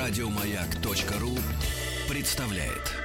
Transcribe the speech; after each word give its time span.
Радиомаяк.ру 0.00 1.36
представляет. 2.08 2.96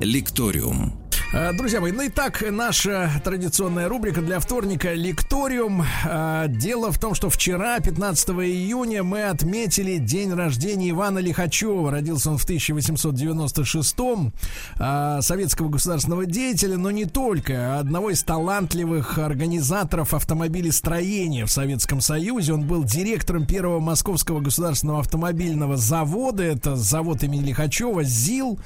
Лекториум. 0.00 1.01
Э, 1.34 1.54
друзья 1.54 1.80
мои, 1.80 1.92
ну 1.92 2.02
и 2.02 2.10
так, 2.10 2.44
наша 2.50 3.10
традиционная 3.24 3.88
рубрика 3.88 4.20
для 4.20 4.38
вторника 4.38 4.92
«Лекториум». 4.92 5.82
Э, 6.04 6.44
дело 6.46 6.92
в 6.92 6.98
том, 6.98 7.14
что 7.14 7.30
вчера, 7.30 7.80
15 7.80 8.28
июня, 8.28 9.02
мы 9.02 9.22
отметили 9.24 9.96
день 9.96 10.34
рождения 10.34 10.90
Ивана 10.90 11.20
Лихачева. 11.20 11.90
Родился 11.90 12.32
он 12.32 12.36
в 12.36 12.44
1896-м. 12.44 14.34
Э, 14.78 15.22
советского 15.22 15.70
государственного 15.70 16.26
деятеля, 16.26 16.76
но 16.76 16.90
не 16.90 17.06
только. 17.06 17.78
Одного 17.78 18.10
из 18.10 18.22
талантливых 18.22 19.16
организаторов 19.16 20.12
автомобилестроения 20.12 21.46
в 21.46 21.50
Советском 21.50 22.02
Союзе. 22.02 22.52
Он 22.52 22.66
был 22.66 22.84
директором 22.84 23.46
первого 23.46 23.80
Московского 23.80 24.40
государственного 24.40 25.00
автомобильного 25.00 25.78
завода. 25.78 26.42
Это 26.42 26.76
завод 26.76 27.22
имени 27.22 27.44
Лихачева, 27.44 28.04
ЗИЛ. 28.04 28.58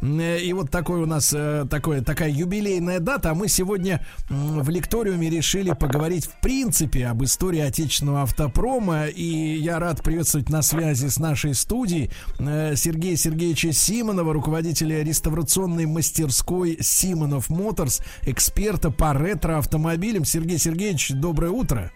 И 0.00 0.52
вот 0.54 0.70
такой 0.70 1.02
у 1.02 1.06
нас 1.06 1.28
такое 1.68 2.00
такая 2.14 2.30
юбилейная 2.30 3.00
дата, 3.00 3.30
а 3.32 3.34
мы 3.34 3.48
сегодня 3.48 4.00
в 4.30 4.68
лекториуме 4.68 5.28
решили 5.28 5.72
поговорить 5.72 6.26
в 6.26 6.40
принципе 6.40 7.08
об 7.08 7.24
истории 7.24 7.58
отечественного 7.58 8.22
автопрома. 8.22 9.06
И 9.06 9.24
я 9.24 9.80
рад 9.80 10.00
приветствовать 10.00 10.48
на 10.48 10.62
связи 10.62 11.08
с 11.08 11.18
нашей 11.18 11.54
студией 11.54 12.12
э, 12.38 12.76
Сергея 12.76 13.16
Сергеевича 13.16 13.72
Симонова, 13.72 14.32
руководителя 14.32 15.02
реставрационной 15.02 15.86
мастерской 15.86 16.78
Симонов 16.80 17.50
Моторс, 17.50 18.00
эксперта 18.22 18.92
по 18.92 19.12
ретро-автомобилям. 19.12 20.24
Сергей 20.24 20.58
Сергеевич, 20.58 21.10
доброе 21.10 21.50
утро. 21.50 21.90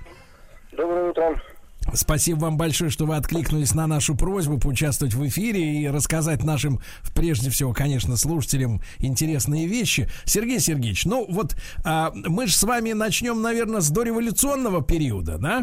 Доброе 0.72 1.10
утро. 1.10 1.40
Спасибо 1.94 2.40
вам 2.40 2.56
большое, 2.56 2.90
что 2.90 3.06
вы 3.06 3.16
откликнулись 3.16 3.74
на 3.74 3.86
нашу 3.86 4.14
просьбу 4.14 4.58
поучаствовать 4.58 5.14
в 5.14 5.26
эфире 5.26 5.82
и 5.82 5.88
рассказать 5.88 6.44
нашим, 6.44 6.80
прежде 7.14 7.50
всего, 7.50 7.72
конечно, 7.72 8.16
слушателям 8.16 8.82
интересные 8.98 9.66
вещи. 9.66 10.08
Сергей 10.24 10.60
Сергеевич, 10.60 11.06
ну 11.06 11.26
вот 11.28 11.56
а, 11.84 12.12
мы 12.14 12.46
же 12.46 12.54
с 12.54 12.62
вами 12.62 12.92
начнем, 12.92 13.40
наверное, 13.40 13.80
с 13.80 13.90
дореволюционного 13.90 14.82
периода, 14.82 15.38
да? 15.38 15.62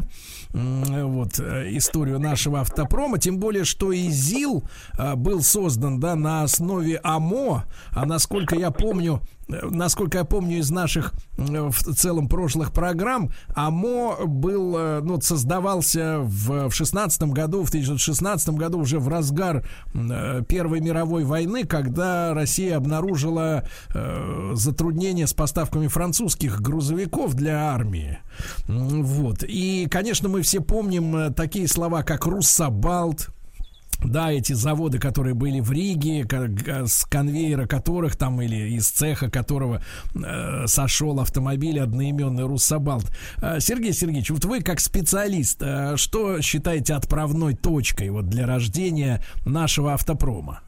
Вот 0.54 1.40
э, 1.40 1.76
историю 1.78 2.20
нашего 2.20 2.62
автопрома, 2.62 3.20
тем 3.20 3.40
более, 3.40 3.66
что 3.66 3.92
и 3.92 4.10
ЗИЛ 4.10 4.64
а, 4.98 5.16
был 5.16 5.44
создан, 5.44 6.00
да, 6.00 6.16
на 6.16 6.44
основе 6.44 7.00
АМО, 7.04 7.66
а 7.92 8.06
насколько 8.06 8.56
я 8.56 8.72
помню, 8.72 9.22
насколько 9.48 10.20
я 10.20 10.24
помню 10.24 10.60
из 10.60 10.72
наших 10.72 11.14
в 11.38 11.94
целом 11.94 12.28
прошлых 12.28 12.72
программ, 12.72 13.32
АМО 13.56 14.26
был, 14.26 14.76
э, 14.78 15.02
ну, 15.02 15.20
создавался 15.22 16.20
в, 16.20 16.70
в 16.70 16.74
16 16.74 17.24
году, 17.24 17.64
в 17.64 17.70
1916 17.70 18.50
году 18.50 18.80
уже 18.80 19.00
в 19.00 19.08
разгар 19.08 19.66
э, 19.94 20.42
Первой 20.48 20.82
мировой 20.82 21.24
войны, 21.24 21.66
когда 21.66 22.34
Россия 22.34 22.78
обнаружила 22.78 23.68
э, 23.94 24.52
затруднения 24.54 25.28
с 25.28 25.34
поставками 25.34 25.88
французских 25.88 26.62
грузовиков 26.62 27.34
для 27.34 27.72
армии. 27.72 28.20
Вот. 28.68 29.44
И, 29.44 29.88
конечно, 29.90 30.30
мы 30.30 30.42
все 30.42 30.62
помним 30.62 31.16
э, 31.16 31.30
такие 31.32 31.68
слова, 31.68 32.04
как 32.04 32.26
«Руссобалт», 32.26 33.35
да, 34.04 34.32
эти 34.32 34.54
заводы, 34.54 35.00
которые 35.00 35.34
были 35.34 35.60
в 35.60 35.72
Риге, 35.72 36.26
с 36.86 37.06
конвейера 37.06 37.68
которых 37.68 38.16
там 38.16 38.42
или 38.42 38.76
из 38.76 38.90
цеха 38.90 39.30
которого 39.30 39.82
э, 40.16 40.68
сошел 40.68 41.20
автомобиль 41.20 41.80
одноименный 41.80 42.44
Руссобалт. 42.44 43.06
Э, 43.42 43.60
Сергей 43.60 43.94
Сергеевич, 43.94 44.30
вот 44.32 44.46
вы 44.46 44.62
как 44.62 44.80
специалист, 44.80 45.62
э, 45.62 45.96
что 45.98 46.42
считаете 46.42 46.94
отправной 46.94 47.56
точкой 47.56 48.10
вот 48.10 48.28
для 48.28 48.46
рождения 48.46 49.22
нашего 49.46 49.94
автопрома? 49.94 50.62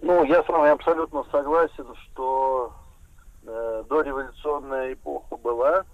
Ну, 0.00 0.24
я 0.24 0.42
с 0.42 0.48
вами 0.48 0.70
абсолютно 0.70 1.24
согласен, 1.30 1.86
что 2.04 2.72
э, 3.46 3.84
дореволюционная 3.88 4.92
эпоха 4.92 5.36
была, 5.36 5.84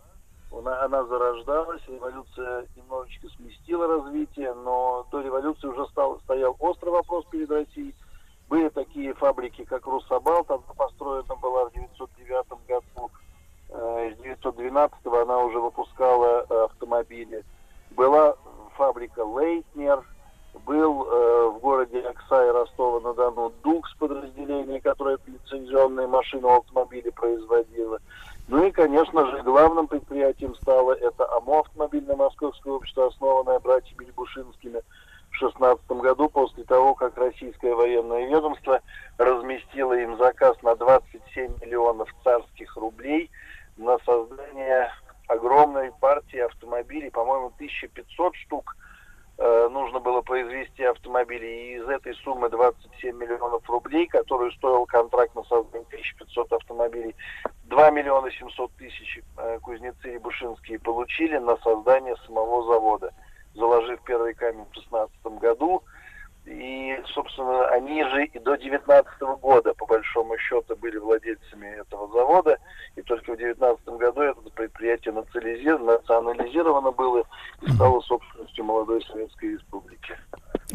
она, 0.64 0.82
она 0.82 1.04
зарождалась, 1.04 1.82
революция 1.88 2.66
немножечко 2.76 3.28
сместила 3.36 3.86
развитие, 3.86 4.54
но 4.54 5.06
до 5.10 5.20
революции 5.20 5.68
уже 5.68 5.86
стал, 5.88 6.18
стоял 6.20 6.56
острый 6.58 6.90
вопрос 6.90 7.24
перед 7.30 7.50
Россией. 7.50 7.94
Были 8.48 8.68
такие 8.68 9.14
фабрики, 9.14 9.64
как 9.64 9.86
Руссобалт, 9.86 10.50
она 10.50 10.62
построена 10.76 11.34
была 11.36 11.66
в 11.66 11.72
909 11.72 12.66
году, 12.66 13.10
э, 13.70 14.14
с 14.14 14.22
912 14.22 15.06
она 15.06 15.38
уже 15.38 15.58
выпускала 15.58 16.46
э, 16.48 16.64
автомобили. 16.64 17.44
Была 17.90 18.36
фабрика 18.76 19.24
Лейтнер, 19.24 20.02
был 20.66 21.04
э, 21.04 21.48
в 21.48 21.58
городе 21.60 22.00
Оксай 22.00 22.50
Ростова-на-Дону 22.50 23.52
Дукс 23.62 23.92
подразделение, 23.94 24.80
которое 24.80 25.18
лицензионные 25.26 26.06
машины 26.06 26.46
автомобили 26.46 27.10
производило. 27.10 27.98
Ну 28.46 28.66
и, 28.66 28.70
конечно 28.70 29.30
же, 29.30 29.42
главным 29.42 29.86
предприятием 29.86 30.54
стало 30.56 30.92
это 30.92 31.26
АМО, 31.36 31.60
автомобильное 31.60 32.16
московское 32.16 32.74
общество, 32.74 33.06
основанное 33.06 33.58
братьями 33.58 34.04
Лягушинскими 34.04 34.82
в 35.30 35.36
16 35.36 35.86
году, 35.92 36.28
после 36.28 36.64
того, 36.64 36.94
как 36.94 37.16
российское 37.16 37.74
военное 37.74 38.26
ведомство 38.28 38.80
разместило 39.16 39.94
им 39.94 40.18
заказ 40.18 40.56
на 40.62 40.76
27 40.76 41.56
миллионов 41.62 42.14
царских 42.22 42.76
рублей 42.76 43.30
на 43.78 43.98
создание 44.04 44.92
огромной 45.28 45.90
партии 45.92 46.38
автомобилей, 46.38 47.10
по-моему, 47.10 47.46
1500 47.56 48.36
штук 48.36 48.76
нужно 49.38 50.00
было 50.00 50.22
произвести 50.22 50.84
автомобили. 50.84 51.46
И 51.46 51.76
из 51.76 51.88
этой 51.88 52.14
суммы 52.16 52.48
27 52.48 53.16
миллионов 53.16 53.68
рублей, 53.68 54.06
которую 54.06 54.52
стоил 54.52 54.86
контракт 54.86 55.34
на 55.34 55.42
создание 55.44 55.86
1500 55.88 56.52
автомобилей, 56.52 57.14
2 57.64 57.90
миллиона 57.90 58.30
700 58.30 58.70
тысяч 58.72 59.20
э, 59.36 59.58
кузнецы 59.60 60.12
Рябушинские 60.12 60.78
получили 60.78 61.38
на 61.38 61.56
создание 61.58 62.14
самого 62.26 62.64
завода, 62.72 63.12
заложив 63.54 64.00
первый 64.04 64.34
камень 64.34 64.64
в 64.64 64.72
2016 64.74 65.26
году. 65.40 65.82
И, 66.46 66.94
собственно, 67.14 67.68
они 67.68 68.04
же 68.04 68.26
и 68.26 68.38
до 68.38 68.56
2019 68.56 69.20
года, 69.40 69.72
по 69.74 69.86
большому 69.86 70.36
счету, 70.38 70.76
были 70.76 70.98
владельцами 70.98 71.80
этого 71.80 72.06
завода. 72.12 72.58
И 72.96 73.02
только 73.02 73.32
в 73.32 73.36
2019 73.36 73.86
году 73.98 74.20
это 74.20 74.40
предприятие 74.54 75.14
национализировано 75.14 76.90
было 76.90 77.24
и 77.62 77.72
стало 77.72 77.98
собственностью 78.00 78.64
молодой 78.64 79.02
Советской 79.06 79.54
Республики. 79.54 80.18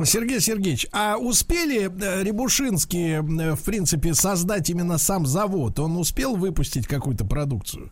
Сергей 0.05 0.39
Сергеевич, 0.39 0.87
а 0.91 1.17
успели 1.17 1.85
э, 1.85 2.23
Рябушинские, 2.23 3.17
э, 3.19 3.55
в 3.55 3.63
принципе, 3.63 4.13
создать 4.15 4.69
именно 4.71 4.97
сам 4.97 5.27
завод? 5.27 5.77
Он 5.79 5.97
успел 5.97 6.35
выпустить 6.35 6.87
какую-то 6.87 7.25
продукцию? 7.25 7.91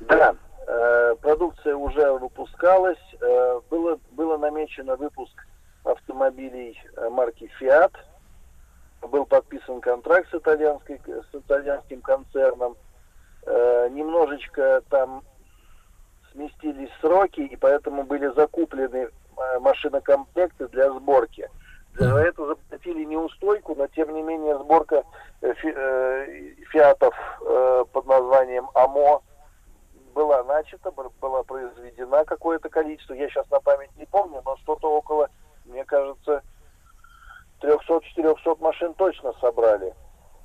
Да, 0.00 0.34
э, 0.66 1.14
продукция 1.20 1.76
уже 1.76 2.12
выпускалась. 2.18 2.98
Было, 3.70 4.00
было 4.16 4.36
намечено 4.36 4.96
выпуск 4.96 5.32
автомобилей 5.84 6.80
э, 6.96 7.08
марки 7.08 7.50
Fiat. 7.60 7.92
Был 9.02 9.26
подписан 9.26 9.80
контракт 9.80 10.28
с, 10.30 10.34
итальянской, 10.34 11.00
с 11.06 11.34
итальянским 11.34 12.00
концерном. 12.02 12.76
Э, 13.44 13.88
немножечко 13.90 14.82
там 14.88 15.22
сместились 16.32 16.90
сроки, 17.00 17.40
и 17.40 17.56
поэтому 17.56 18.04
были 18.04 18.28
закуплены 18.34 19.10
Э, 19.36 19.58
машинокомплекты 19.60 20.68
для 20.68 20.90
сборки. 20.92 21.48
За 21.94 22.18
это 22.18 22.46
заплатили 22.46 23.04
неустойку, 23.04 23.74
но 23.74 23.86
тем 23.88 24.14
не 24.14 24.22
менее 24.22 24.58
сборка 24.58 25.04
э, 25.40 25.52
э, 25.62 26.54
фиатов 26.70 27.14
под 27.92 28.06
названием 28.06 28.68
АМО 28.74 29.22
была 30.14 30.44
начата, 30.44 30.90
была 30.90 31.42
произведена 31.42 32.24
какое-то 32.24 32.68
количество, 32.68 33.14
я 33.14 33.28
сейчас 33.28 33.50
на 33.50 33.60
память 33.60 33.90
не 33.96 34.06
помню, 34.06 34.42
но 34.44 34.56
что-то 34.58 34.90
около, 34.90 35.28
мне 35.64 35.84
кажется, 35.84 36.42
300-400 37.60 38.60
машин 38.60 38.94
точно 38.94 39.32
собрали. 39.40 39.94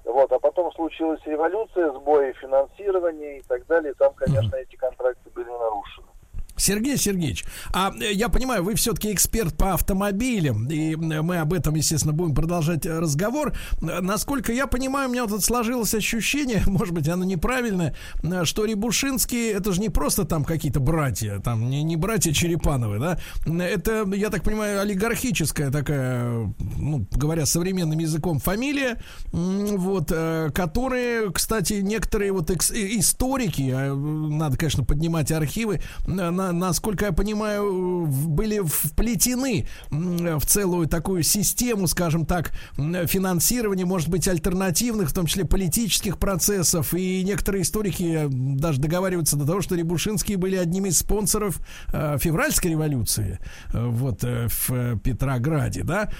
Вот, 0.04 0.31
а 0.31 0.40
потом 0.40 0.72
случилась 0.72 1.22
революция, 1.25 1.92
сбои 1.92 2.31
финансирования 2.34 3.40
и 3.40 3.42
так 3.42 3.66
далее, 3.68 3.92
и 3.92 3.96
там, 3.96 4.14
конечно, 4.14 4.56
эти 4.56 4.75
контракты 4.75 5.30
были 5.31 5.50
нарушены. 5.50 6.08
Сергей 6.57 6.98
Сергеевич, 6.98 7.45
а 7.71 7.94
э, 8.00 8.12
я 8.13 8.30
понимаю, 8.30 8.63
вы 8.63 8.75
все-таки 8.75 9.13
эксперт 9.13 9.56
по 9.56 9.74
автомобилям, 9.74 10.68
и 10.68 10.95
мы 10.95 11.38
об 11.38 11.54
этом, 11.54 11.75
естественно, 11.75 12.13
будем 12.13 12.33
продолжать 12.33 12.86
э, 12.86 13.00
разговор. 13.00 13.54
Насколько 13.80 14.51
я 14.51 14.68
понимаю, 14.68 15.09
у 15.09 15.12
меня 15.12 15.24
вот 15.24 15.31
тут 15.31 15.44
сложилось 15.44 15.94
ощущение, 15.94 16.63
может 16.68 16.94
быть, 16.94 17.07
оно 17.07 17.24
неправильное, 17.24 17.95
э, 18.24 18.45
что 18.45 18.65
Рябушинские, 18.65 19.51
это 19.51 19.71
же 19.71 19.80
не 19.81 19.89
просто 19.89 20.25
там 20.25 20.44
какие-то 20.44 20.80
братья, 20.80 21.39
там 21.39 21.69
не, 21.69 21.83
не 21.83 21.95
братья 21.95 22.33
Черепановы, 22.33 23.00
да, 23.00 23.19
это, 23.45 24.06
я 24.13 24.30
так 24.30 24.44
понимаю, 24.44 24.81
олигархическая 24.81 25.71
такая, 25.71 26.53
ну, 26.77 27.07
говоря 27.12 27.45
современным 27.45 28.00
языком, 28.00 28.39
фамилия, 28.39 29.00
вот, 29.31 30.07
которые, 30.07 31.31
кстати, 31.31 31.74
некоторые 31.74 32.31
вот 32.31 32.50
историки, 32.50 33.71
а, 33.74 33.94
надо, 33.94 34.57
конечно, 34.57 34.83
поднимать 34.83 35.31
архивы, 35.31 35.81
на 36.07 36.47
насколько 36.52 37.06
я 37.06 37.12
понимаю, 37.12 38.06
были 38.08 38.62
вплетены 38.64 39.68
в 39.90 40.46
целую 40.46 40.88
такую 40.88 41.24
систему, 41.24 41.88
скажем 41.88 42.26
так, 42.26 42.52
финансирования, 42.76 43.86
может 43.86 44.10
быть, 44.10 44.28
альтернативных, 44.28 45.10
в 45.10 45.14
том 45.14 45.26
числе 45.26 45.46
политических 45.46 46.18
процессов. 46.18 46.94
И 46.94 47.24
некоторые 47.24 47.64
историки 47.64 48.28
даже 48.30 48.80
договариваются 48.80 49.38
до 49.38 49.46
того, 49.46 49.62
что 49.62 49.76
Рябушинские 49.76 50.38
были 50.38 50.56
одними 50.56 50.90
из 50.90 51.00
спонсоров 51.00 51.60
э, 51.94 52.18
февральской 52.20 52.72
революции 52.72 53.40
э, 53.74 53.86
вот 53.88 54.24
э, 54.24 54.48
в 54.50 55.00
Петрограде, 55.00 55.84
да? 55.84 56.12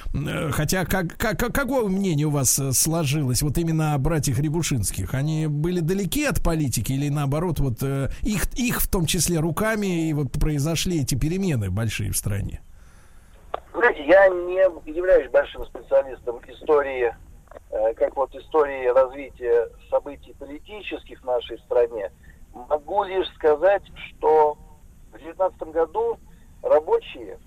Хотя 0.52 0.86
как, 0.86 1.18
как, 1.18 1.38
какое 1.38 1.88
мнение 1.88 2.28
у 2.28 2.32
вас 2.32 2.60
сложилось 2.74 3.42
вот 3.42 3.58
именно 3.58 3.94
о 3.94 3.98
братьях 3.98 4.40
Рябушинских? 4.40 5.14
Они 5.14 5.48
были 5.48 5.80
далеки 5.80 6.26
от 6.26 6.44
политики 6.44 6.94
или 6.94 7.10
наоборот 7.10 7.60
вот 7.60 7.84
их, 7.84 8.46
их 8.56 8.82
в 8.82 8.88
том 8.88 9.06
числе 9.06 9.40
руками 9.40 10.10
и 10.10 10.14
произошли 10.26 11.02
эти 11.02 11.16
перемены 11.16 11.70
большие 11.70 12.12
в 12.12 12.18
стране? 12.18 12.62
Знаете, 13.74 14.06
я 14.06 14.28
не 14.30 14.92
являюсь 14.92 15.30
большим 15.30 15.66
специалистом 15.66 16.40
истории, 16.48 17.14
э, 17.70 17.94
как 17.94 18.16
вот 18.16 18.34
истории 18.36 18.88
развития 18.88 19.70
событий 19.90 20.34
политических 20.34 21.22
в 21.22 21.26
нашей 21.26 21.60
стране. 21.60 22.12
Могу 22.54 23.04
лишь 23.04 23.28
сказать, 23.36 23.84
что 24.10 24.58
в 25.10 25.18
2019 25.18 25.62
году 25.72 26.18
рабочие, 26.64 27.38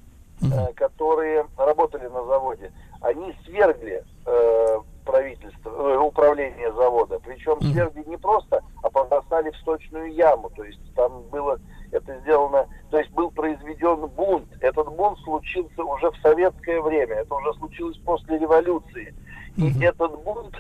э, 0.43 0.73
которые 0.75 1.47
работали 1.57 2.07
на 2.07 2.25
заводе, 2.25 2.73
они 3.01 3.35
свергли 3.45 4.05
э, 4.27 4.79
правительство, 5.05 5.71
э, 5.71 5.99
управление 5.99 6.73
завода. 6.73 7.19
Причем 7.21 7.61
свергли 7.61 8.05
не 8.07 8.17
просто, 8.17 8.63
а 8.83 8.91
побросали 8.91 9.51
в 9.51 9.57
сточную 9.57 10.13
яму. 10.13 10.51
То 10.51 10.65
есть 10.65 10.81
там 10.95 11.23
было 11.31 11.59
это 11.93 12.19
сделано, 12.21 12.67
то 12.91 12.99
есть 12.99 13.11
был 13.13 13.31
произведен 13.31 14.07
бунт. 14.09 14.49
Этот 14.61 14.89
бунт 14.95 15.19
случился 15.21 15.83
уже 15.83 16.11
в 16.11 16.17
советское 16.23 16.81
время, 16.81 17.17
это 17.17 17.35
уже 17.35 17.53
случилось 17.55 17.99
после 17.99 18.39
революции. 18.39 19.15
И 19.57 19.71
mm-hmm. 19.71 19.85
этот 19.85 20.23
бунт, 20.23 20.55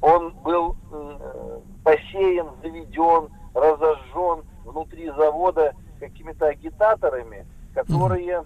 он 0.00 0.34
был 0.42 0.76
э, 0.92 1.60
посеян, 1.82 2.48
заведен, 2.62 3.30
разожжен 3.54 4.44
внутри 4.64 5.10
завода 5.10 5.74
какими-то 6.00 6.48
агитаторами, 6.48 7.46
которые 7.72 8.44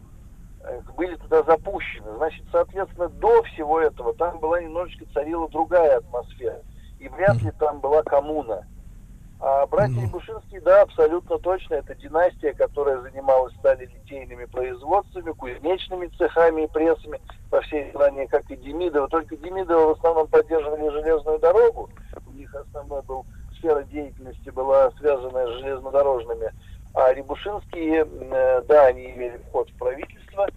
э, 0.62 0.81
были 0.96 1.17
туда 1.17 1.43
запущены. 1.43 2.17
Значит, 2.17 2.44
соответственно, 2.52 3.08
до 3.08 3.43
всего 3.44 3.81
этого 3.81 4.14
там 4.14 4.38
была 4.38 4.61
немножечко 4.61 5.05
царила 5.12 5.49
другая 5.49 5.99
атмосфера. 5.99 6.62
И 7.00 7.08
вряд 7.08 7.41
ли 7.43 7.50
там 7.58 7.81
была 7.81 8.02
коммуна. 8.02 8.67
А 9.40 9.67
братья 9.67 10.00
Ябушинские, 10.00 10.61
да, 10.62 10.82
абсолютно 10.82 11.38
точно, 11.38 11.75
это 11.75 11.94
династия, 11.94 12.52
которая 12.55 13.00
занималась 13.02 13.55
стали 13.55 13.87
литейными 13.87 14.46
производствами, 14.46 15.31
кузнечными 15.31 16.11
цехами 16.19 16.62
и 16.64 16.67
прессами 16.67 17.20
по 17.49 17.61
всей 17.61 17.88
стране, 17.90 18.26
как 18.26 18.50
и 18.50 18.56
Демидова. 18.56 19.06
Только 19.08 19.37
Демидова 19.37 19.94
в 19.94 19.99
основном 19.99 20.26
поддерживали 20.26 20.88
железную 20.88 21.38
дорогу. 21.38 21.88
У 22.26 22.32
них 22.32 22.52
основной 22.52 23.02
был 23.02 23.26
сфера 23.56 23.85
деятельности 23.85 24.50
была 24.50 24.90
связанная 24.99 25.46
с 25.46 25.61
железнодорожными. 25.61 26.50
А 26.94 27.12
Рябушинские, 27.12 28.06
э, 28.06 28.62
да, 28.62 28.87
они 28.87 29.12
имели 29.12 29.41
вход 29.49 29.70
в 29.70 29.75
правительство, 29.75 30.49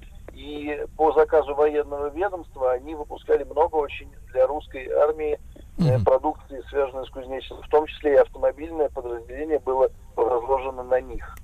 и 0.41 0.85
по 0.97 1.13
заказу 1.13 1.53
военного 1.53 2.09
ведомства 2.09 2.71
они 2.71 2.95
выпускали 2.95 3.43
много 3.43 3.75
очень 3.75 4.09
для 4.31 4.47
русской 4.47 4.87
армии 4.89 5.39
mm-hmm. 5.77 6.03
продукции, 6.03 6.63
связанной 6.69 7.05
с 7.05 7.09
кузнечным, 7.09 7.61
в 7.61 7.69
том 7.69 7.85
числе 7.85 8.13
и 8.13 8.17
автомобильное 8.17 8.89
подразделение 8.89 9.59
было 9.59 9.89
разложено 10.15 10.83
на 10.83 10.99
них. 10.99 11.37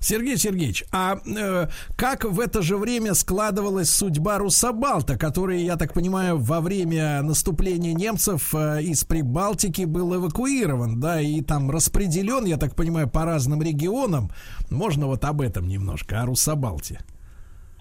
Сергей 0.00 0.36
Сергеевич, 0.38 0.84
а 0.92 1.16
э, 1.26 1.66
как 1.96 2.24
в 2.24 2.40
это 2.40 2.62
же 2.62 2.76
время 2.76 3.12
складывалась 3.12 3.90
судьба 3.90 4.38
Русабалта, 4.38 5.18
который, 5.18 5.62
я 5.62 5.76
так 5.76 5.92
понимаю, 5.92 6.38
во 6.38 6.60
время 6.60 7.20
наступления 7.22 7.92
немцев 7.92 8.54
э, 8.54 8.82
из 8.82 9.04
Прибалтики 9.04 9.82
был 9.84 10.14
эвакуирован, 10.14 11.00
да, 11.00 11.20
и 11.20 11.42
там 11.42 11.70
распределен, 11.70 12.46
я 12.46 12.56
так 12.56 12.74
понимаю, 12.74 13.10
по 13.10 13.24
разным 13.24 13.60
регионам. 13.62 14.30
Можно 14.70 15.06
вот 15.06 15.24
об 15.24 15.40
этом 15.40 15.68
немножко, 15.68 16.22
о 16.22 16.26
Русабалте? 16.26 17.00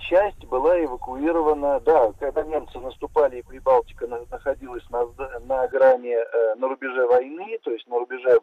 Часть 0.09 0.45
была 0.45 0.83
эвакуирована, 0.83 1.79
да, 1.81 2.11
когда 2.19 2.43
немцы 2.43 2.79
наступали, 2.79 3.39
и 3.39 3.41
Прибалтика 3.41 4.07
находилась 4.07 4.83
на, 4.89 5.05
на 5.45 5.67
грани, 5.67 6.15
э, 6.15 6.55
на 6.55 6.67
рубеже 6.67 7.07
войны, 7.07 7.57
то 7.63 7.71
есть 7.71 7.87
на 7.87 7.99
рубеже 7.99 8.39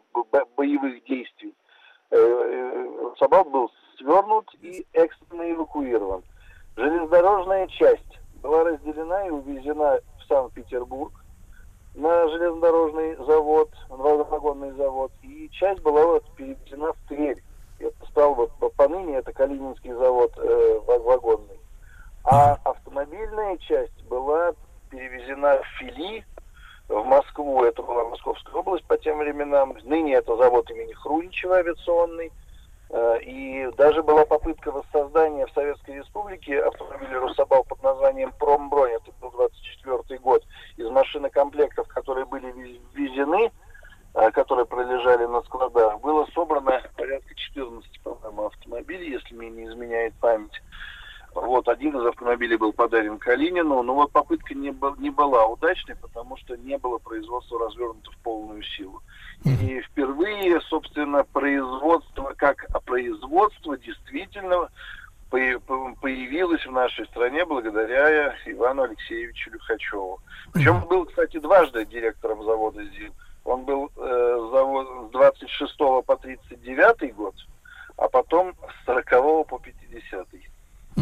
боевых 0.55 1.03
действий, 1.05 1.53
э, 2.11 2.17
э, 2.17 3.11
Сабат 3.19 3.49
был 3.49 3.71
свернут 3.97 4.49
и 4.61 4.85
экстренно 4.93 5.51
эвакуирован. 5.51 6.23
Железнодорожная 6.75 7.67
часть 7.67 8.19
была 8.41 8.63
разделена 8.63 9.27
и 9.27 9.29
увезена 9.29 9.99
в 10.19 10.27
Санкт-Петербург 10.27 11.13
на 11.95 12.27
железнодорожный 12.29 13.15
завод, 13.17 13.69
вагонный 13.89 14.71
завод, 14.71 15.11
и 15.21 15.49
часть 15.51 15.81
была 15.81 16.05
вот 16.05 16.23
перевезена 16.35 16.93
в 16.93 17.07
Тверь 17.07 17.41
это 17.79 18.05
стал 18.09 18.35
вот 18.35 18.51
поныне 18.75 19.17
это 19.17 19.33
Калининский 19.33 19.93
завод 19.93 20.31
э, 20.37 20.79
вагонный. 20.85 21.59
А 22.25 22.57
автомобильная 22.63 23.57
часть 23.57 24.03
была 24.05 24.53
перевезена 24.89 25.57
в 25.61 25.79
Фили, 25.79 26.25
в 26.87 27.03
Москву. 27.03 27.63
Это 27.63 27.83
была 27.83 28.05
Московская 28.05 28.55
область 28.55 28.85
по 28.85 28.97
тем 28.97 29.17
временам. 29.17 29.75
Ныне 29.83 30.15
это 30.15 30.35
завод 30.37 30.69
имени 30.71 30.93
Хруничева 30.93 31.57
авиационный. 31.57 32.31
Э, 32.89 33.19
и 33.21 33.69
даже 33.75 34.03
была 34.03 34.25
попытка 34.25 34.71
воссоздания 34.71 35.45
в 35.47 35.51
Советской 35.53 35.95
Республике 35.95 36.61
автомобиля 36.61 37.19
Русабал 37.19 37.63
под 37.63 37.81
названием 37.81 38.31
«Промбронь», 38.39 38.91
это 38.91 39.11
был 39.19 39.31
24 39.31 40.19
год, 40.19 40.43
из 40.77 40.87
машинокомплектов, 40.89 41.87
которые 41.87 42.25
были 42.25 42.51
ввезены 42.93 43.51
а, 44.15 44.29
которые 44.29 44.67
пролежали 44.67 45.25
на 45.25 45.41
складах, 45.41 45.99
было 46.01 46.27
собрано 46.35 46.83
порядка 46.95 47.33
14, 47.33 47.99
по-моему, 48.01 48.45
автомобилей, 48.45 49.11
если 49.13 49.33
мне 49.33 49.49
не 49.49 49.65
изменяет 49.65 50.13
память. 50.19 50.61
Вот, 51.33 51.67
один 51.67 51.97
из 51.97 52.05
автомобилей 52.05 52.57
был 52.57 52.73
Калинину, 53.63 53.83
но 53.83 53.95
вот 53.95 54.11
попытка 54.11 54.53
не, 54.53 54.73
не 54.99 55.09
была 55.09 55.45
удачной, 55.45 55.95
потому 55.95 56.37
что 56.37 56.55
не 56.57 56.77
было 56.77 56.97
производства 56.97 57.59
развернуто 57.59 58.11
в 58.11 58.17
полную 58.17 58.63
силу. 58.63 59.01
И 59.45 59.81
впервые, 59.81 60.61
собственно, 60.61 61.23
производство, 61.23 62.33
как 62.37 62.65
производство 62.85 63.77
действительно 63.77 64.69
появилось 65.29 66.63
в 66.65 66.71
нашей 66.71 67.05
стране 67.07 67.43
благодаря 67.43 68.35
Ивану 68.45 68.83
Алексеевичу 68.83 69.49
Люхачеву. 69.49 70.19
Причем 70.53 70.81
был, 70.87 71.05
кстати, 71.05 71.39
дважды 71.39 71.85
директором 71.85 72.43
завода 72.43 72.83
ЗИЛ. 72.83 73.13
Он 73.43 73.65
был 73.65 73.91
э, 73.97 75.07
с 75.07 75.11
26 75.11 75.77
по 75.77 76.17
39 76.21 77.15
год, 77.15 77.35
а 77.97 78.07
потом 78.07 78.53
с 78.83 78.85
40 78.85 79.47
по 79.47 79.59
50. 79.59 80.27
А, 80.95 81.01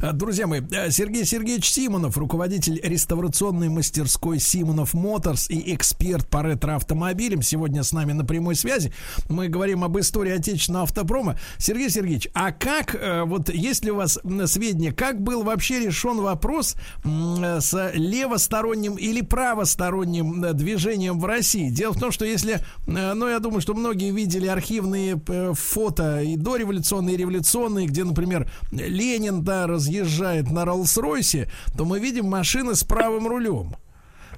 друзья 0.00 0.46
мои, 0.46 0.60
э, 0.70 0.90
Сергей 0.90 1.24
Сергеевич 1.24 1.70
Симонов, 1.70 2.16
руководитель 2.16 2.80
реставрационной 2.82 3.68
мастерской 3.68 4.38
Симонов 4.38 4.94
Моторс 4.94 5.50
и 5.50 5.74
эксперт 5.74 6.28
по 6.28 6.42
ретроавтомобилям, 6.42 7.42
сегодня 7.42 7.82
с 7.82 7.92
нами 7.92 8.12
на 8.12 8.24
прямой 8.24 8.54
связи. 8.54 8.92
Мы 9.28 9.48
говорим 9.48 9.84
об 9.84 9.98
истории 9.98 10.32
отечественного 10.32 10.84
автопрома. 10.84 11.38
Сергей 11.58 11.90
Сергеевич, 11.90 12.28
а 12.34 12.52
как, 12.52 12.94
э, 12.94 13.22
вот 13.24 13.48
есть 13.48 13.84
ли 13.84 13.90
у 13.90 13.96
вас 13.96 14.18
сведения, 14.46 14.92
как 14.92 15.20
был 15.20 15.42
вообще 15.42 15.80
решен 15.80 16.20
вопрос 16.20 16.76
с 17.04 17.92
левосторонним 17.94 18.94
или 18.96 19.20
правосторонним 19.20 20.44
э, 20.44 20.52
движением 20.52 21.18
в 21.18 21.24
России? 21.24 21.70
Дело 21.70 21.92
в 21.92 22.00
том, 22.00 22.12
что 22.12 22.24
если, 22.24 22.60
ну, 22.86 23.28
я 23.28 23.38
думаю, 23.38 23.60
что 23.60 23.74
многие 23.74 24.10
видели 24.10 24.46
архивные 24.46 25.20
фото 25.54 26.20
и 26.20 26.36
дореволюционные, 26.36 27.14
и 27.14 27.18
революционные, 27.18 27.86
где, 27.86 28.04
например, 28.04 28.50
Ленин, 28.70 29.42
да, 29.42 29.66
разъезжает 29.74 30.50
на 30.50 30.64
Роллс-Ройсе, 30.64 31.48
то 31.76 31.84
мы 31.84 32.00
видим 32.00 32.26
машины 32.26 32.74
с 32.74 32.84
правым 32.84 33.28
рулем. 33.28 33.74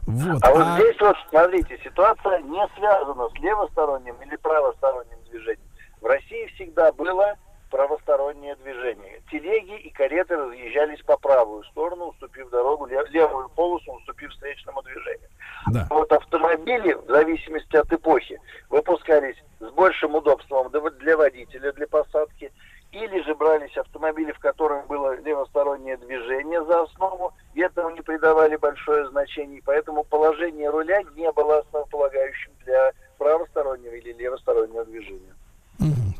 Вот. 0.06 0.44
А, 0.44 0.48
а 0.48 0.54
вот 0.54 0.80
здесь 0.80 1.00
вот, 1.00 1.16
смотрите, 1.30 1.80
ситуация 1.82 2.40
не 2.40 2.68
связана 2.76 3.28
с 3.28 3.34
левосторонним 3.40 4.14
или 4.22 4.36
правосторонним 4.36 5.18
движением. 5.28 5.68
В 6.00 6.06
России 6.06 6.46
всегда 6.54 6.92
было 6.92 7.36
правостороннее 7.70 8.54
движение. 8.56 9.20
Телеги 9.30 9.76
и 9.80 9.90
кареты 9.90 10.36
разъезжались 10.36 11.02
по 11.02 11.16
правую 11.16 11.64
сторону, 11.64 12.06
уступив 12.06 12.48
дорогу, 12.50 12.86
левую 12.86 13.48
полосу, 13.50 13.92
уступив 13.92 14.30
встречному 14.30 14.82
движению. 14.82 15.28
Да. 15.72 15.86
Вот 15.90 16.10
автомобили, 16.12 16.94
в 16.94 17.06
зависимости 17.08 17.76
от 17.76 17.92
эпохи, 17.92 18.40
выпускались 18.70 19.36
с 19.58 19.70
большим 19.72 20.14
удобством 20.14 20.70
для 20.70 21.16
водителя, 21.16 21.72
для 21.72 21.86
посадки, 21.88 22.52
или 22.96 23.22
же 23.22 23.34
брались 23.34 23.76
автомобили, 23.76 24.32
в 24.32 24.38
которых 24.38 24.86
было 24.86 25.20
левостороннее 25.20 25.98
движение 25.98 26.64
за 26.64 26.82
основу, 26.82 27.34
и 27.54 27.60
этому 27.60 27.90
не 27.90 28.00
придавали 28.00 28.56
большое 28.56 29.08
значение, 29.10 29.60
поэтому 29.64 30.04
положение 30.04 30.70
руля 30.70 31.02
не 31.14 31.30
было 31.32 31.58
основополагающим 31.58 32.52
для 32.64 32.92
правостороннего 33.18 33.92
или 33.92 34.12
левостороннего 34.12 34.84
движения. 34.86 35.34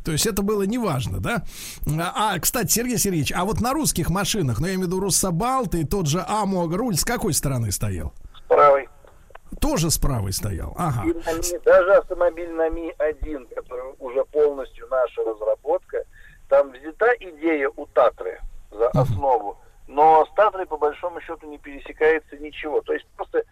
То 0.04 0.12
есть 0.12 0.26
это 0.26 0.42
было 0.42 0.62
неважно, 0.64 1.18
да? 1.18 1.42
А, 2.14 2.38
кстати, 2.38 2.70
Сергей 2.70 2.98
Сергеевич, 2.98 3.32
а 3.34 3.44
вот 3.44 3.60
на 3.60 3.72
русских 3.72 4.10
машинах, 4.10 4.60
ну 4.60 4.66
я 4.66 4.74
имею 4.74 4.86
в 4.86 4.90
виду 4.90 5.00
Руссобалт 5.00 5.74
и 5.74 5.84
тот 5.84 6.06
же 6.06 6.22
Амо 6.28 6.68
руль 6.76 6.96
с 6.96 7.04
какой 7.04 7.32
стороны 7.32 7.72
стоял? 7.72 8.12
С 8.36 8.40
правой. 8.46 8.88
Тоже 9.60 9.90
с 9.90 9.96
правой 9.96 10.32
стоял, 10.32 10.74
ага. 10.76 11.02
И 11.08 11.12
на 11.12 11.32
Ми, 11.32 11.58
даже 11.64 11.94
автомобиль 11.94 12.50
на 12.50 12.68
Ми-1, 12.68 13.54
который 13.54 13.94
уже 13.98 14.24
полностью 14.26 14.86
наша 14.88 15.24
разработка, 15.24 16.04
там 16.48 16.72
взята 16.72 17.12
идея 17.20 17.70
у 17.76 17.86
Татры 17.86 18.40
за 18.70 18.88
основу, 18.90 19.58
но 19.86 20.26
с 20.26 20.34
Татрой 20.34 20.66
по 20.66 20.76
большому 20.76 21.20
счету 21.20 21.46
не 21.46 21.58
пересекается 21.58 22.36
ничего. 22.38 22.80
То 22.82 22.92
есть 22.92 23.06
просто 23.16 23.42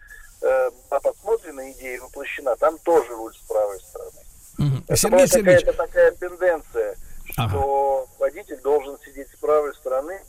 э, 0.41 0.69
посмотрена 0.89 1.71
идея 1.71 2.01
воплощена, 2.01 2.55
там 2.57 2.77
тоже 2.79 3.13
руль 3.15 3.33
с 3.33 3.47
правой 3.47 3.79
стороны. 3.79 4.19
Угу. 4.59 4.83
Это 4.87 4.95
Сергей 4.95 5.27
Сергеевич... 5.27 5.65
какая-то 5.65 5.87
такая 5.87 6.11
тенденция, 6.13 6.95
что 7.25 7.43
ага. 7.43 8.11
водитель 8.19 8.61
должен 8.61 8.97
сидеть 8.99 9.29
с 9.29 9.35
правой 9.37 9.73
стороны. 9.75 10.19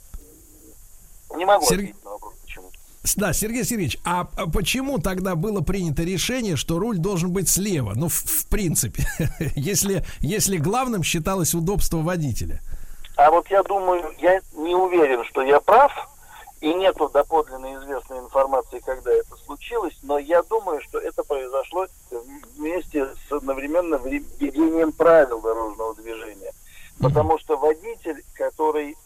Не 1.35 1.45
могу 1.45 1.65
Сергей... 1.67 1.91
ответить 1.91 2.05
на 2.05 2.11
вопрос, 2.11 2.35
почему. 2.43 2.71
Да, 3.15 3.33
Сергей 3.33 3.65
Сергеевич, 3.65 3.99
а 4.05 4.25
почему 4.25 4.99
тогда 4.99 5.35
было 5.35 5.61
принято 5.61 6.03
решение, 6.03 6.57
что 6.57 6.79
руль 6.79 6.99
должен 6.99 7.33
быть 7.33 7.49
слева? 7.49 7.93
Ну, 7.95 8.09
в, 8.09 8.15
в 8.15 8.49
принципе, 8.49 9.05
если, 9.55 10.05
если 10.21 10.57
главным 10.57 11.03
считалось 11.03 11.55
удобство 11.55 11.99
водителя. 11.99 12.61
А 13.17 13.31
вот 13.31 13.49
я 13.49 13.63
думаю, 13.63 14.15
я 14.19 14.41
не 14.55 14.75
уверен, 14.75 15.25
что 15.25 15.43
я 15.43 15.61
прав, 15.61 15.93
и 16.61 16.73
нету 16.73 17.09
доподлинно 17.09 17.77
известной 17.77 18.19
информации, 18.19 18.81
когда 18.85 19.13
это 19.13 19.37
случилось, 19.37 19.97
но 20.03 20.19
я 20.19 20.43
думаю, 20.43 20.81
что 20.81 20.99
это 20.99 21.23
произошло 21.23 21.87
вместе 22.57 23.07
с 23.07 23.33
одновременно 23.33 23.97
введением 23.97 24.93
правил 24.93 25.41
дорожного 25.41 25.95
движения. 25.95 26.53
Потому 26.99 27.39
что 27.39 27.57
водитель, 27.57 28.25
который 28.35 28.97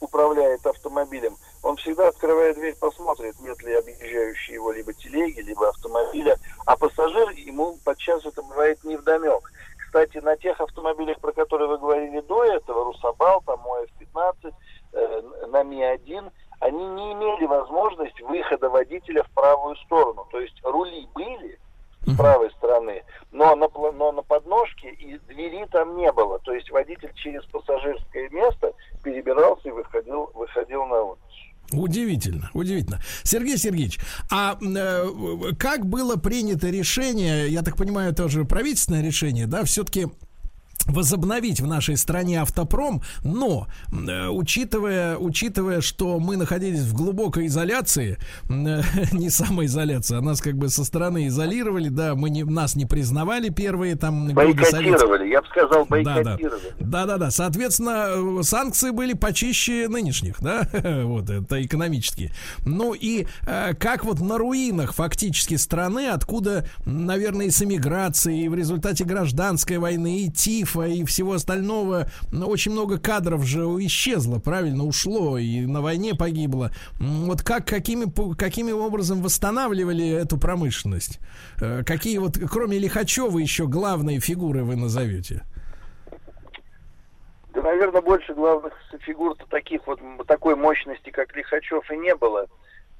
управляет 0.00 0.66
автомобилем, 0.66 1.36
всегда 1.80 2.08
открывает 2.08 2.56
дверь, 2.56 2.76
посмотрит, 2.76 3.38
нет 3.40 3.62
ли 3.62 3.74
объезжающей 3.74 4.54
его 4.54 4.72
либо 4.72 4.92
телеги, 4.92 5.40
либо 5.40 5.68
автомобиля, 5.68 6.36
а 6.66 6.76
пассажир, 6.76 7.30
ему 7.30 7.76
подчас 7.84 8.24
это 8.24 8.42
бывает 8.42 8.82
невдомек. 8.84 9.50
Кстати, 9.86 10.18
на 10.18 10.36
тех 10.36 10.60
автомобилях, 10.60 11.18
про 11.20 11.32
которые 11.32 11.68
вы 11.68 11.78
говорили 11.78 12.20
до 12.20 12.44
этого, 12.44 12.84
Русабал, 12.84 13.42
там 13.44 13.60
ОФ-15, 13.66 14.54
э, 14.92 15.22
на 15.48 15.64
Ми-1, 15.64 16.30
они 16.60 16.86
не 16.86 17.12
имели 17.12 17.46
возможность 17.46 18.20
выхода 18.20 18.68
водителя 18.68 19.24
в 19.24 19.30
правую 19.30 19.74
сторону. 19.76 20.26
То 20.30 20.40
есть 20.40 20.54
рули 20.62 21.08
были 21.14 21.58
с 22.06 22.16
правой 22.16 22.50
стороны, 22.52 23.02
но 23.32 23.56
на, 23.56 23.68
но 23.92 24.12
на 24.12 24.22
подножке 24.22 24.90
и 24.90 25.18
двери 25.26 25.66
там 25.72 25.96
не 25.96 26.12
было. 26.12 26.38
То 26.40 26.52
есть 26.52 26.70
водитель 26.70 27.12
через 27.14 27.44
пассажирское 27.46 28.28
место 28.30 28.72
перебирался 29.02 29.68
и 29.68 29.72
выходил, 29.72 30.30
выходил 30.34 30.86
на 30.86 31.02
улицу. 31.02 31.50
Удивительно, 32.20 32.50
удивительно. 32.52 33.00
Сергей 33.22 33.56
Сергеевич, 33.56 33.98
а 34.30 34.58
э, 34.60 35.52
как 35.58 35.86
было 35.86 36.16
принято 36.16 36.68
решение, 36.68 37.48
я 37.48 37.62
так 37.62 37.76
понимаю, 37.76 38.12
это 38.12 38.24
уже 38.24 38.44
правительственное 38.44 39.02
решение, 39.02 39.46
да, 39.46 39.64
все-таки 39.64 40.08
возобновить 40.86 41.60
в 41.60 41.66
нашей 41.66 41.96
стране 41.96 42.40
автопром, 42.40 43.02
но 43.22 43.68
э, 43.92 44.28
учитывая, 44.28 45.16
учитывая, 45.16 45.80
что 45.80 46.18
мы 46.18 46.36
находились 46.36 46.80
в 46.80 46.94
глубокой 46.94 47.46
изоляции, 47.46 48.18
э, 48.48 48.52
не 49.12 49.30
самоизоляция, 49.30 50.18
а 50.18 50.20
нас 50.20 50.40
как 50.40 50.56
бы 50.56 50.68
со 50.68 50.84
стороны 50.84 51.28
изолировали, 51.28 51.88
да, 51.88 52.14
мы 52.14 52.30
не, 52.30 52.44
нас 52.44 52.76
не 52.76 52.86
признавали 52.86 53.50
первые 53.50 53.96
там 53.96 54.28
бойкотировали, 54.28 55.28
я 55.28 55.42
бы 55.42 55.48
сказал 55.48 55.84
бойкотировали. 55.84 56.74
Да, 56.78 57.04
да, 57.04 57.06
да, 57.06 57.16
да, 57.18 57.30
соответственно, 57.30 58.42
санкции 58.42 58.90
были 58.90 59.12
почище 59.12 59.88
нынешних, 59.88 60.40
да, 60.40 60.68
вот 61.04 61.30
это 61.30 61.64
экономические. 61.64 62.32
Ну 62.64 62.94
и 62.94 63.26
э, 63.46 63.74
как 63.74 64.04
вот 64.04 64.20
на 64.20 64.38
руинах 64.38 64.94
фактически 64.94 65.56
страны, 65.56 66.08
откуда, 66.08 66.66
наверное, 66.84 67.46
и 67.46 67.50
с 67.50 67.62
эмиграцией, 67.62 68.44
и 68.44 68.48
в 68.48 68.54
результате 68.54 69.04
гражданской 69.04 69.78
войны, 69.78 70.20
и 70.20 70.30
ТИФ, 70.30 70.70
Киева 70.79 70.79
и 70.86 71.04
всего 71.04 71.34
остального, 71.34 72.06
очень 72.32 72.72
много 72.72 72.98
кадров 72.98 73.44
же 73.44 73.60
исчезло, 73.60 74.38
правильно, 74.38 74.84
ушло 74.84 75.38
и 75.38 75.66
на 75.66 75.80
войне 75.80 76.14
погибло. 76.14 76.70
Вот 76.98 77.42
как, 77.42 77.66
какими, 77.66 78.06
какими 78.34 78.72
образом 78.72 79.22
восстанавливали 79.22 80.08
эту 80.08 80.38
промышленность? 80.38 81.20
Э, 81.60 81.82
какие 81.84 82.18
вот, 82.18 82.38
кроме 82.50 82.78
Лихачева, 82.78 83.38
еще 83.38 83.66
главные 83.66 84.20
фигуры 84.20 84.64
вы 84.64 84.76
назовете? 84.76 85.42
Да, 87.54 87.62
наверное, 87.62 88.00
больше 88.00 88.34
главных 88.34 88.72
фигур-то 89.00 89.46
таких 89.48 89.86
вот, 89.86 90.00
такой 90.26 90.54
мощности, 90.54 91.10
как 91.10 91.34
Лихачев, 91.34 91.90
и 91.90 91.96
не 91.96 92.14
было 92.14 92.46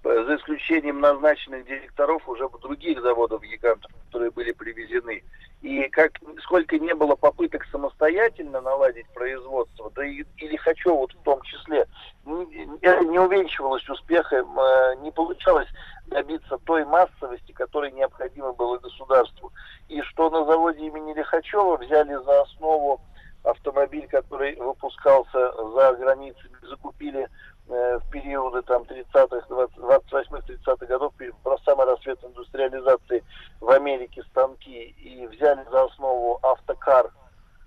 за 0.03 0.37
исключением 0.37 1.01
назначенных 1.01 1.67
директоров 1.67 2.27
уже 2.29 2.49
других 2.63 3.01
заводов-гигантов, 3.03 3.91
которые 4.07 4.31
были 4.31 4.53
привезены. 4.53 5.23
И 5.63 5.89
как 5.91 6.13
сколько 6.43 6.79
не 6.79 6.95
было 6.95 7.17
попыток 7.17 7.67
самостоятельно 7.71 8.63
наладить 8.63 9.07
производство, 9.13 9.91
да 9.95 10.07
и, 10.07 10.25
хочу 10.57 10.97
вот 10.97 11.13
в 11.13 11.23
том 11.23 11.43
числе, 11.43 11.87
не, 12.25 13.07
не 13.11 13.19
увенчивалось 13.19 13.87
успехом, 13.89 14.59
э, 14.59 14.97
не 15.03 15.11
получалось 15.11 15.69
добиться 16.07 16.57
той 16.65 16.87
массовости, 16.87 17.53
которой 17.53 17.93
необходимо 17.93 18.53
было 18.55 18.79
государству. 18.79 19.53
И 19.89 20.01
что 20.03 20.31
на 20.31 20.47
заводе 20.47 20.87
имени 20.87 21.13
Лихачева 21.13 21.77
взяли 21.77 22.15
за 22.15 22.43
основу 22.43 23.03
автомобиль, 23.43 24.07
который 24.09 24.57
выпускался 24.57 25.53
за 25.73 25.93
границами, 25.95 26.57
закупили 26.69 27.29
в 27.71 28.11
периоды 28.11 28.63
там 28.63 28.83
30-х, 28.83 29.47
28-30-х 29.49 30.87
годов, 30.87 31.13
про 31.43 31.57
самый 31.59 31.87
рассвет 31.87 32.19
индустриализации 32.25 33.25
в 33.61 33.71
Америке 33.71 34.23
станки 34.31 34.95
и 34.99 35.27
взяли 35.29 35.65
за 35.71 35.85
основу 35.85 36.41
автокар, 36.43 37.11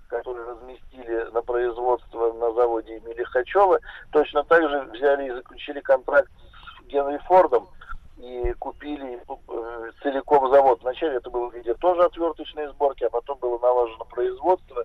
который 0.07 0.45
разместили 0.45 1.31
на 1.31 1.41
производство 1.41 2.33
на 2.33 2.51
заводе 2.53 2.97
имени 2.97 3.23
Хачева, 3.23 3.79
точно 4.11 4.43
так 4.43 4.69
же 4.69 4.81
взяли 4.93 5.27
и 5.27 5.31
заключили 5.31 5.79
контракт 5.79 6.29
с 6.81 6.85
Генри 6.87 7.17
Фордом 7.19 7.69
и 8.17 8.53
купили 8.59 9.21
э, 9.27 9.91
целиком 10.01 10.49
завод. 10.51 10.81
Вначале 10.81 11.17
это 11.17 11.29
было 11.29 11.49
где 11.49 11.73
тоже 11.75 12.03
отверточные 12.03 12.69
сборки, 12.71 13.05
а 13.05 13.09
потом 13.09 13.39
было 13.39 13.57
налажено 13.59 14.05
производство. 14.05 14.83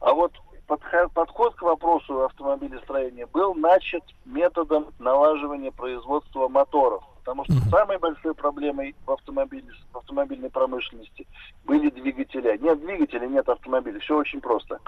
А 0.00 0.12
вот 0.12 0.32
подход 0.78 1.54
к 1.54 1.62
вопросу 1.62 2.24
автомобилестроения 2.24 3.26
был 3.26 3.54
начат 3.54 4.02
методом 4.24 4.86
налаживания 4.98 5.72
производства 5.72 6.48
моторов. 6.48 7.04
Потому 7.24 7.44
что 7.44 7.54
самой 7.70 7.98
большой 7.98 8.34
проблемой 8.34 8.96
в, 9.06 9.12
автомобиле, 9.12 9.72
в 9.92 9.98
автомобильной 9.98 10.50
промышленности 10.50 11.26
были 11.64 11.88
двигателя. 11.90 12.58
Нет 12.58 12.80
двигателя, 12.80 13.26
нет 13.26 13.48
автомобиля. 13.48 14.00
Все 14.00 14.16
очень 14.16 14.40
просто. 14.40 14.80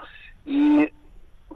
И 0.43 0.93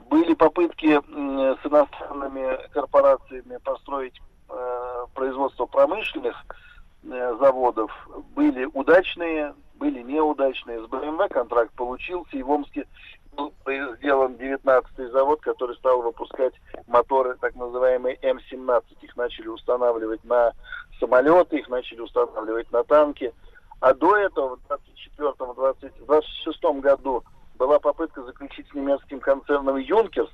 были 0.08 0.34
попытки 0.34 0.98
с 0.98 1.66
иностранными 1.66 2.68
корпорациями 2.72 3.58
построить 3.58 4.18
э, 4.48 5.06
производство 5.14 5.66
промышленных 5.66 6.36
э, 7.04 7.36
заводов. 7.38 7.92
Были 8.34 8.64
удачные, 8.64 9.54
были 9.78 10.02
неудачные. 10.02 10.82
С 10.82 10.86
БМВ 10.86 11.28
контракт 11.30 11.72
получился, 11.74 12.36
и 12.36 12.42
в 12.42 12.50
Омске 12.50 12.86
19-й 14.54 15.10
завод, 15.10 15.40
который 15.40 15.76
стал 15.76 16.02
выпускать 16.02 16.54
моторы, 16.86 17.36
так 17.40 17.54
называемые 17.54 18.18
М-17. 18.22 18.84
Их 19.00 19.16
начали 19.16 19.48
устанавливать 19.48 20.24
на 20.24 20.52
самолеты, 20.98 21.58
их 21.58 21.68
начали 21.68 22.00
устанавливать 22.00 22.70
на 22.72 22.84
танки. 22.84 23.32
А 23.80 23.94
до 23.94 24.16
этого, 24.16 24.56
в 24.56 25.18
24-26 25.18 26.80
году, 26.80 27.24
была 27.58 27.78
попытка 27.78 28.22
заключить 28.22 28.68
с 28.70 28.74
немецким 28.74 29.20
концерном 29.20 29.76
Юнкерс 29.76 30.30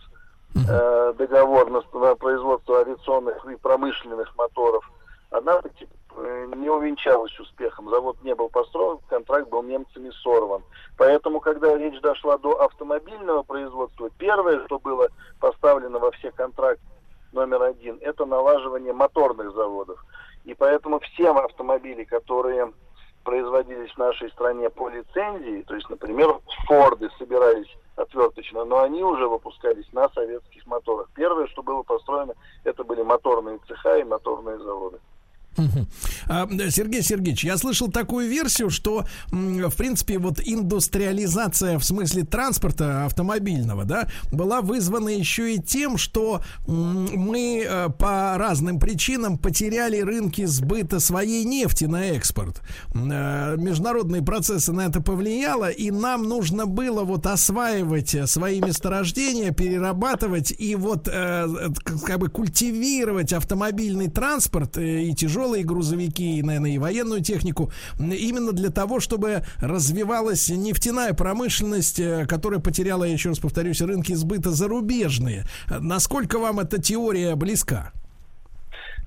э, 0.68 1.14
договор 1.18 1.70
на, 1.70 1.82
на 1.98 2.14
производство 2.14 2.80
авиационных 2.80 3.44
и 3.46 3.56
промышленных 3.56 4.36
моторов. 4.36 4.88
Однако 5.30 5.68
э, 6.16 6.46
не, 6.56 6.68
увенчалась 6.68 7.38
успехом. 7.38 7.90
Завод 7.90 8.16
не 8.22 8.34
был 8.34 8.48
построен, 8.48 8.98
контракт 9.08 9.48
был 9.48 9.62
немцами 9.62 10.10
сорван. 10.22 10.62
Поэтому, 10.96 11.40
когда 11.40 11.76
речь 11.76 12.00
дошла 12.00 12.38
до 12.38 12.62
автомобильного 12.62 13.35
первое, 14.18 14.64
что 14.66 14.78
было 14.78 15.08
поставлено 15.40 15.98
во 15.98 16.10
все 16.12 16.30
контракты 16.32 16.82
номер 17.32 17.62
один, 17.62 17.98
это 18.00 18.24
налаживание 18.24 18.92
моторных 18.92 19.52
заводов. 19.54 20.04
И 20.44 20.54
поэтому 20.54 21.00
все 21.00 21.30
автомобили, 21.30 22.04
которые 22.04 22.72
производились 23.24 23.90
в 23.90 23.98
нашей 23.98 24.30
стране 24.30 24.70
по 24.70 24.88
лицензии, 24.88 25.62
то 25.66 25.74
есть, 25.74 25.90
например, 25.90 26.38
Форды 26.68 27.10
собирались 27.18 27.66
отверточно, 27.96 28.64
но 28.64 28.82
они 28.82 29.02
уже 29.02 29.26
выпускались 29.26 29.92
на 29.92 30.08
советских 30.10 30.64
моторах. 30.66 31.08
Первое, 31.14 31.48
что 31.48 31.62
было 31.64 31.82
построено, 31.82 32.34
это 32.62 32.84
были 32.84 33.02
моторные 33.02 33.58
цеха 33.66 33.98
и 33.98 34.04
моторные 34.04 34.58
заводы. 34.58 34.85
А, 36.28 36.48
Сергей 36.70 37.02
Сергеевич, 37.02 37.44
я 37.44 37.56
слышал 37.56 37.90
такую 37.90 38.28
версию, 38.28 38.70
что, 38.70 39.06
в 39.30 39.76
принципе, 39.76 40.18
вот 40.18 40.40
индустриализация 40.44 41.78
в 41.78 41.84
смысле 41.84 42.24
транспорта 42.24 43.04
автомобильного, 43.04 43.84
да, 43.84 44.08
была 44.32 44.60
вызвана 44.60 45.08
еще 45.08 45.54
и 45.54 45.62
тем, 45.62 45.96
что 45.96 46.42
мы 46.66 47.64
э, 47.66 47.88
по 47.98 48.36
разным 48.36 48.78
причинам 48.78 49.38
потеряли 49.38 50.00
рынки 50.00 50.44
сбыта 50.44 51.00
своей 51.00 51.44
нефти 51.44 51.84
на 51.84 52.06
экспорт. 52.06 52.60
Э, 52.94 53.56
международные 53.56 54.22
процессы 54.22 54.72
на 54.72 54.86
это 54.86 55.00
повлияло, 55.00 55.70
и 55.70 55.90
нам 55.90 56.24
нужно 56.24 56.66
было 56.66 57.04
вот 57.04 57.26
осваивать 57.26 58.16
свои 58.28 58.60
месторождения, 58.60 59.52
перерабатывать 59.52 60.52
и 60.56 60.74
вот 60.74 61.08
э, 61.08 61.46
как 62.04 62.18
бы 62.18 62.28
культивировать 62.28 63.32
автомобильный 63.32 64.08
транспорт 64.08 64.76
и 64.78 65.14
тяжелый 65.14 65.45
тяжелые 65.46 65.64
грузовики, 65.64 66.38
и, 66.38 66.42
наверное, 66.42 66.72
и 66.72 66.78
военную 66.78 67.22
технику, 67.22 67.70
именно 67.98 68.52
для 68.52 68.70
того, 68.70 68.98
чтобы 68.98 69.42
развивалась 69.60 70.48
нефтяная 70.48 71.14
промышленность, 71.14 72.00
э, 72.00 72.26
которая 72.26 72.58
потеряла, 72.58 73.04
я 73.04 73.12
еще 73.12 73.28
раз 73.28 73.38
повторюсь, 73.38 73.80
рынки 73.80 74.12
сбыта 74.14 74.50
зарубежные. 74.50 75.44
Насколько 75.68 76.38
вам 76.38 76.58
эта 76.58 76.82
теория 76.82 77.36
близка? 77.36 77.92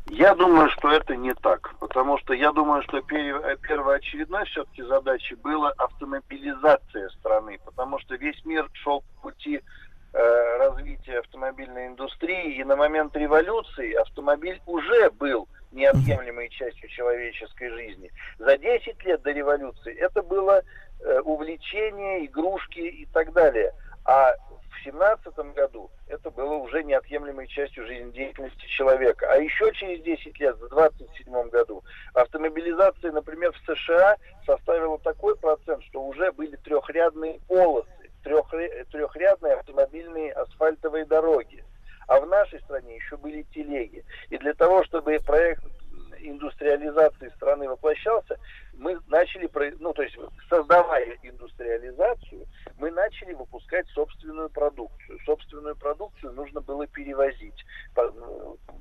Я 0.10 0.34
думаю, 0.34 0.69
что 0.72 0.89
это 0.91 1.15
не 1.15 1.34
так, 1.34 1.75
потому 1.79 2.17
что 2.19 2.34
я 2.34 2.51
думаю, 2.51 2.81
что 2.84 3.01
первоочередной 3.01 4.46
все-таки 4.46 4.81
задачей 4.84 5.36
была 5.36 5.72
автомобилизация 5.77 7.10
страны, 7.19 7.60
потому 7.65 8.00
что 8.00 8.15
весь 8.15 8.43
мир 8.46 8.67
шел 8.74 9.01
по 9.01 9.29
пути 9.29 9.62
э, 10.13 10.58
развития 10.58 11.19
автомобильной 11.19 11.88
индустрии, 11.88 12.60
и 12.60 12.63
на 12.63 12.75
момент 12.77 13.15
революции 13.15 13.93
автомобиль 13.93 14.62
уже 14.65 15.12
был 15.12 15.48
неотъемлемой 15.72 16.50
частью 16.50 16.90
человеческой 16.90 17.70
жизни. 17.70 18.12
За 18.38 18.58
10 18.58 19.04
лет 19.06 19.22
до 19.22 19.32
революции 19.32 19.96
это 19.96 20.22
было 20.22 20.64
э, 21.00 21.20
увлечение, 21.22 22.26
игрушки 22.26 22.80
и 22.80 23.06
так 23.08 23.34
далее. 23.34 23.74
А 24.06 24.34
в 24.80 24.84
17 24.84 25.34
году 25.54 25.92
это 26.08 26.32
было 26.32 26.56
уже 26.56 26.84
неотъемлемой 26.84 27.48
частью 27.48 27.86
жизнедеятельности 27.86 28.66
человека. 28.68 29.28
А 29.30 29.36
еще 29.38 29.72
через 29.74 30.02
10 30.04 30.40
лет, 30.40 30.58
в 30.58 30.70
27 30.70 31.50
году, 31.50 31.84
автомобилизация, 32.14 33.12
например, 33.12 33.52
в 33.52 33.76
США 33.76 34.18
составила 34.46 34.98
такой 35.00 35.36
процент, 35.38 35.84
что 35.84 36.02
уже 36.02 36.32
были 36.32 36.56
трехрядные 36.58 37.40
полосы, 37.48 37.88
трехрядные 38.24 39.54
автомобильные 39.54 40.32
асфальтовые 40.34 41.06
дороги 41.06 41.64
а 42.10 42.20
в 42.20 42.28
нашей 42.28 42.60
стране 42.62 42.96
еще 42.96 43.18
были 43.18 43.44
телеги. 43.54 44.04
И 44.30 44.38
для 44.39 44.54
того, 44.56 44.84
чтобы 44.84 45.20
проект 45.20 45.63
индустриализации 46.20 47.30
страны 47.36 47.70
воплощался, 47.70 48.38
мы 48.74 49.00
начали, 49.08 49.50
ну 49.80 49.94
то 49.94 50.01
есть 50.01 50.18
создавая 50.50 51.18
индустриализацию, 51.22 52.46
мы 52.80 52.89
начали 52.92 53.34
выпускать 53.34 53.88
собственную 53.89 54.50
продукцию. 54.50 55.20
Собственную 55.25 55.75
продукцию 55.75 56.34
нужно 56.34 56.62
было 56.62 56.88
перевозить. 56.88 57.63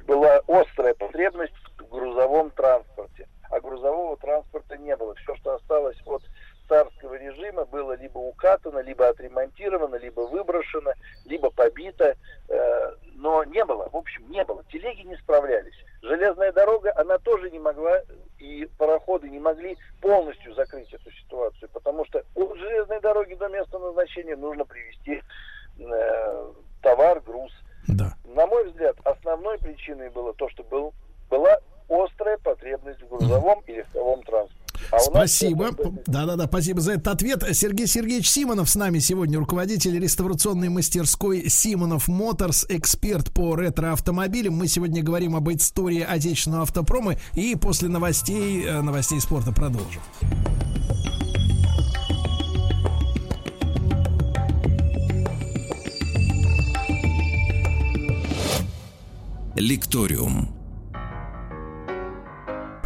Была 0.07 0.41
острая 0.49 0.95
потребность 0.95 1.53
в 1.79 1.89
грузовом 1.89 2.51
транспорте, 2.53 3.29
а 3.51 3.61
грузового 3.61 4.17
транспорта 4.17 4.79
не 4.79 4.97
было. 4.97 5.15
Все, 5.17 5.37
что 5.37 5.55
осталось 5.55 5.99
от 6.07 6.23
царского 6.69 7.15
режима 7.15 7.65
было 7.65 7.97
либо 7.97 8.19
укатано, 8.19 8.81
либо 8.81 9.09
отремонтировано, 9.09 9.97
либо 9.97 10.21
выброшено, 10.21 10.93
либо 11.25 11.51
побито, 11.51 12.15
э, 12.49 12.93
но 13.15 13.43
не 13.45 13.65
было, 13.65 13.89
в 13.89 13.97
общем, 13.97 14.31
не 14.31 14.45
было. 14.45 14.63
Телеги 14.65 15.03
не 15.03 15.17
справлялись. 15.17 15.75
Железная 16.03 16.53
дорога, 16.53 16.93
она 16.97 17.19
тоже 17.19 17.51
не 17.51 17.59
могла, 17.59 18.01
и 18.39 18.69
пароходы 18.79 19.29
не 19.29 19.39
могли 19.39 19.77
полностью 20.01 20.55
закрыть 20.55 20.93
эту 20.93 21.11
ситуацию, 21.11 21.69
потому 21.73 22.05
что 22.05 22.23
от 22.35 22.57
железной 22.59 23.01
дороги 23.01 23.35
до 23.35 23.49
места 23.49 23.79
назначения 23.79 24.37
нужно 24.37 24.65
привезти 24.65 25.23
э, 25.79 26.53
товар, 26.83 27.21
груз. 27.21 27.53
Да. 27.89 28.15
На 28.25 28.47
мой 28.47 28.69
взгляд, 28.69 28.97
основной 29.05 29.59
причиной 29.59 30.11
было 30.11 30.35
то, 30.35 30.49
что 30.51 30.63
был, 30.63 30.93
была 31.31 31.59
острая 31.89 32.37
потребность 32.39 33.01
в 33.01 33.09
грузовом 33.09 33.63
и 33.67 33.73
легковом 33.73 34.23
транспорте. 34.23 34.69
А 34.91 34.99
спасибо. 35.29 35.71
Да-да-да, 36.07 36.47
спасибо 36.47 36.81
за 36.81 36.93
этот 36.93 37.09
ответ. 37.09 37.45
Сергей 37.53 37.87
Сергеевич 37.87 38.29
Симонов 38.29 38.69
с 38.69 38.75
нами 38.75 38.99
сегодня, 38.99 39.39
руководитель 39.39 39.99
реставрационной 39.99 40.69
мастерской 40.69 41.49
Симонов 41.49 42.09
Моторс, 42.09 42.67
эксперт 42.69 43.33
по 43.33 43.55
ретро-автомобилям. 43.55 44.55
Мы 44.55 44.69
сегодня 44.69 45.03
говорим 45.03 45.37
об 45.37 45.49
истории 45.51 46.01
отечественного 46.01 46.63
автопрома 46.63 47.17
и 47.35 47.55
после 47.55 47.89
новостей, 47.89 48.65
э, 48.65 48.81
новостей 48.81 49.21
спорта 49.21 49.53
продолжим. 49.53 50.03
Лекториум. 59.55 60.58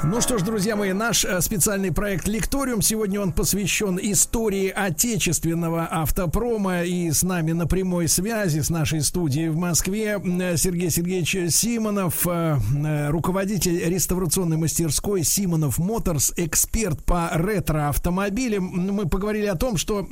Ну 0.04 0.20
что 0.20 0.36
ж, 0.36 0.42
друзья 0.42 0.74
мои, 0.74 0.92
наш 0.92 1.24
э, 1.24 1.40
специальный 1.40 1.92
проект 1.92 2.26
«Лекториум». 2.26 2.82
Сегодня 2.82 3.20
он 3.20 3.32
посвящен 3.32 4.00
истории 4.02 4.68
отечественного 4.68 5.86
автопрома. 5.88 6.82
И 6.82 7.12
с 7.12 7.22
нами 7.22 7.52
на 7.52 7.68
прямой 7.68 8.08
связи 8.08 8.60
с 8.60 8.68
нашей 8.68 9.02
студией 9.02 9.48
в 9.48 9.56
Москве 9.56 10.20
э, 10.20 10.56
Сергей 10.56 10.90
Сергеевич 10.90 11.54
Симонов, 11.54 12.26
э, 12.26 13.10
руководитель 13.10 13.78
реставрационной 13.88 14.56
мастерской 14.56 15.22
«Симонов 15.22 15.78
Моторс», 15.78 16.32
эксперт 16.36 17.04
по 17.04 17.30
ретро-автомобилям. 17.32 18.64
Мы 18.64 19.08
поговорили 19.08 19.46
о 19.46 19.54
том, 19.54 19.76
что 19.76 20.08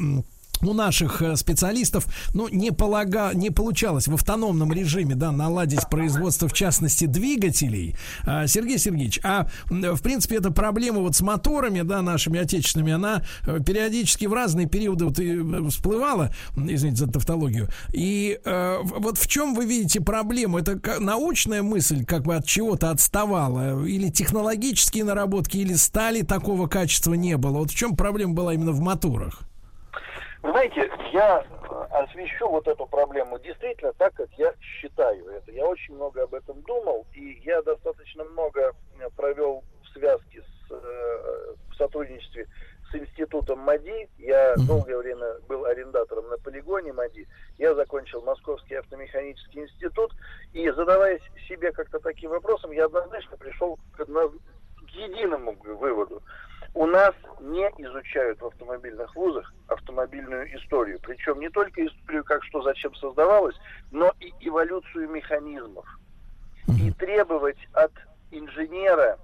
у 0.62 0.73
наших 0.73 1.23
э, 1.23 1.37
специалистов, 1.37 2.07
ну, 2.35 2.49
не, 2.49 2.70
полага, 2.70 3.33
не 3.35 3.51
получалось 3.51 4.09
в 4.09 4.14
автономном 4.14 4.73
режиме, 4.73 5.14
да, 5.14 5.33
наладить 5.33 5.88
производство, 5.88 6.49
в 6.49 6.53
частности, 6.53 7.07
двигателей. 7.07 7.96
А, 8.25 8.46
Сергей 8.46 8.79
Сергеевич, 8.79 9.20
а, 9.23 9.49
в 9.68 10.03
принципе, 10.03 10.37
эта 10.37 10.51
проблема 10.51 11.01
вот 11.01 11.16
с 11.16 11.20
моторами, 11.20 11.83
да, 11.83 12.03
нашими 12.03 12.38
отечественными, 12.40 12.92
она 12.92 13.23
э, 13.46 13.59
периодически 13.64 14.27
в 14.27 14.33
разные 14.33 14.66
периоды 14.66 15.07
вот 15.07 15.18
и 15.18 15.37
э, 15.37 15.68
всплывала, 15.68 16.35
извините 16.57 17.05
за 17.05 17.11
тавтологию. 17.11 17.68
И 17.92 18.38
вот 18.44 19.18
в 19.18 19.27
чем 19.27 19.55
вы 19.55 19.64
видите 19.64 20.01
проблему? 20.01 20.59
Это 20.59 20.81
научная 21.01 21.62
мысль 21.62 22.05
как 22.05 22.23
бы 22.23 22.35
от 22.35 22.46
чего-то 22.46 22.90
отставала? 22.90 23.85
Или 23.85 24.09
технологические 24.09 25.05
наработки, 25.05 25.57
или 25.59 25.75
стали 25.75 26.23
такого 26.23 26.66
качества 26.66 27.14
не 27.14 27.37
было? 27.37 27.59
Вот 27.59 27.70
в 27.70 27.77
чем 27.77 27.96
проблема 27.96 28.35
была 28.35 28.55
именно 28.55 28.73
в 28.73 28.81
моторах? 28.81 29.50
Вы 30.42 30.53
знаете, 30.53 30.90
я 31.12 31.44
э, 31.44 31.87
освещу 31.90 32.48
вот 32.48 32.66
эту 32.66 32.87
проблему 32.87 33.38
действительно 33.38 33.92
так, 33.92 34.14
как 34.14 34.31
я 34.38 34.55
считаю 34.61 35.29
это. 35.29 35.53
Я 35.53 35.66
очень 35.66 35.94
много 35.94 36.22
об 36.22 36.35
этом 36.35 36.62
думал, 36.62 37.07
и 37.12 37.40
я 37.44 37.61
достаточно 37.62 38.24
много 38.24 38.72
э, 38.98 39.09
провел 39.16 39.62
в 39.85 39.88
связке 39.92 40.42
с, 40.42 40.72
э, 40.72 41.55
в 41.70 41.74
сотрудничестве 41.76 42.46
с 42.90 42.94
институтом 42.94 43.59
МАДИ. 43.61 44.09
Я 44.16 44.55
долгое 44.66 44.96
время 44.96 45.40
был 45.46 45.66
арендатором 45.66 46.29
на 46.31 46.38
полигоне 46.38 46.94
МАДИ. 46.94 47.29
Я 47.59 47.74
закончил 47.74 48.22
Московский 48.22 48.76
автомеханический 48.76 49.61
институт. 49.61 50.12
И 50.55 50.70
задаваясь 50.70 51.22
себе 51.48 51.70
как-то 51.70 52.00
таким 52.00 52.31
вопросом, 52.31 52.70
я 52.72 52.87
однозначно 52.87 53.37
пришел 53.37 53.79
к, 53.92 54.05
к 54.05 54.88
единому 54.88 55.53
выводу 55.62 56.22
у 56.75 56.87
нас 56.87 57.15
не 57.41 57.67
изучают 57.79 58.41
в 58.41 58.47
автомобильных 58.47 59.15
вузах 59.17 59.53
автомобильную 59.69 60.55
историю. 60.57 61.01
Причем 61.03 61.41
не 61.41 61.49
только 61.49 61.85
историю, 61.85 62.25
как 62.25 62.45
что 62.45 62.63
зачем 62.63 62.95
создавалось, 62.95 63.57
но 63.91 64.13
и 64.21 64.33
эволюцию 64.41 65.09
механизмов. 65.09 65.87
И 66.81 66.93
требовать 66.93 67.59
от 67.73 67.93
инженера, 68.31 69.19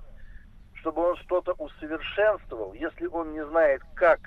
чтобы 0.75 1.03
он 1.03 1.17
что-то 1.17 1.53
усовершенствовал, 1.53 2.73
если 2.73 3.07
он 3.07 3.33
не 3.33 3.45
знает, 3.47 3.83
как 3.95 4.21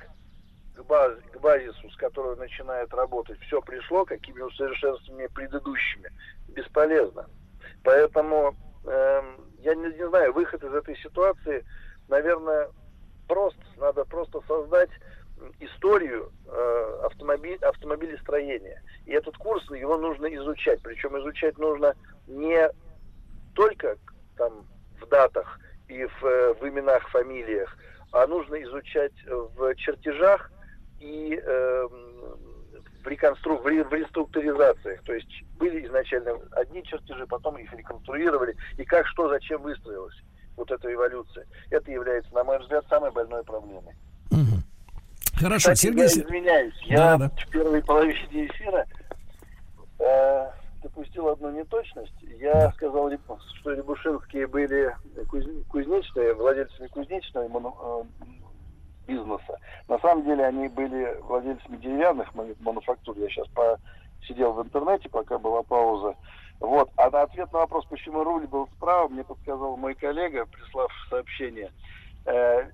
к, 0.76 0.84
баз, 0.84 1.14
к 1.34 1.40
базису, 1.40 1.90
с 1.90 1.96
которого 1.98 2.36
начинает 2.36 2.94
работать, 2.94 3.40
все 3.42 3.62
пришло, 3.62 4.06
какими 4.06 4.42
усовершенствованиями 4.42 5.28
предыдущими, 5.28 6.10
бесполезно. 6.48 7.28
Поэтому 7.84 8.56
э, 8.86 9.22
я 9.60 9.76
не, 9.76 9.94
не 9.94 10.08
знаю, 10.08 10.32
выход 10.32 10.64
из 10.64 10.74
этой 10.74 10.96
ситуации– 10.98 11.66
наверное, 12.10 12.70
просто, 13.30 13.62
надо 13.78 14.04
просто 14.06 14.42
создать 14.48 14.89
историю 15.60 16.32
э, 16.48 17.02
автомобиль, 17.06 17.60
автомобилестроения. 17.62 18.82
И 19.06 19.12
этот 19.12 19.38
курс, 19.38 19.63
его 19.72 19.98
нужно 19.98 20.26
изучать. 20.36 20.82
Причем 20.82 21.18
изучать 21.20 21.58
нужно 21.58 21.96
не 22.28 22.70
только 23.54 23.98
там 24.36 24.65
в 25.00 25.08
датах 25.08 25.60
и 25.88 26.04
в, 26.06 26.26
э, 26.26 26.54
в 26.56 26.68
именах, 26.68 27.08
фамилиях, 27.10 27.78
а 28.12 28.28
нужно 28.28 28.62
изучать 28.63 29.13
в 29.28 29.76
чертежах 29.76 30.52
и 31.00 31.39
э, 31.42 31.88
в, 33.04 33.08
реконстру... 33.08 33.58
в 33.58 33.68
реструктуризациях. 33.68 35.04
То 35.04 35.13
есть 35.13 35.44
были 35.58 35.86
изначально 35.86 36.34
одни 36.52 36.84
чертежи, 36.84 37.26
потом 37.28 37.58
их 37.60 37.72
реконструировали, 37.72 38.56
и 38.78 38.84
как, 38.84 39.08
что, 39.08 39.30
зачем 39.30 39.62
выстроилось 39.62 40.15
вот 40.60 40.69
эта 40.69 40.93
эволюция. 40.93 41.48
Это 41.72 41.91
является, 41.91 42.34
на 42.34 42.43
мой 42.43 42.60
взгляд, 42.60 42.86
самой 42.89 43.12
больной 43.12 43.43
проблемой. 43.43 43.95
Хорошо, 45.36 45.72
Кстати, 45.72 45.80
Сергей... 45.80 46.02
Я 46.02 46.08
извиняюсь, 46.08 46.74
да, 46.89 47.12
я 47.12 47.17
да. 47.17 47.30
в 47.30 47.50
первой 47.50 47.82
половине 47.82 48.45
эфира 48.45 48.86
э, 50.00 50.48
допустил 50.84 51.30
одну 51.30 51.50
неточность. 51.52 52.13
Я 52.22 52.72
сказал, 52.74 53.10
что 53.60 53.72
Рябушинские 53.72 54.48
были 54.48 54.93
кузнечные, 55.69 56.34
владельцами 56.34 56.88
кузнечного 56.88 57.48
мону, 57.48 58.06
э, 58.19 58.28
бизнеса. 59.08 59.58
На 59.88 59.98
самом 60.00 60.26
деле 60.26 60.45
они 60.45 60.67
были 60.67 61.17
владельцами 61.22 61.78
деревянных 61.78 62.28
мануфактур. 62.60 63.17
Я 63.17 63.30
сейчас 63.30 63.48
посидел 64.19 64.52
в 64.54 64.62
интернете, 64.62 65.08
пока 65.10 65.38
была 65.38 65.63
пауза. 65.63 66.15
Вот. 66.60 66.89
А 66.98 67.10
на 67.10 67.22
ответ 67.24 67.52
на 67.54 67.60
вопрос, 67.60 67.86
почему 67.89 68.24
руль 68.24 68.48
был 68.48 68.67
справа, 68.76 69.08
мне 69.08 69.24
подсказал 69.24 69.78
мой 69.78 69.95
коллега, 69.95 70.45
прислав 70.45 70.91
сообщение. 71.10 71.72
Э, 72.26 72.69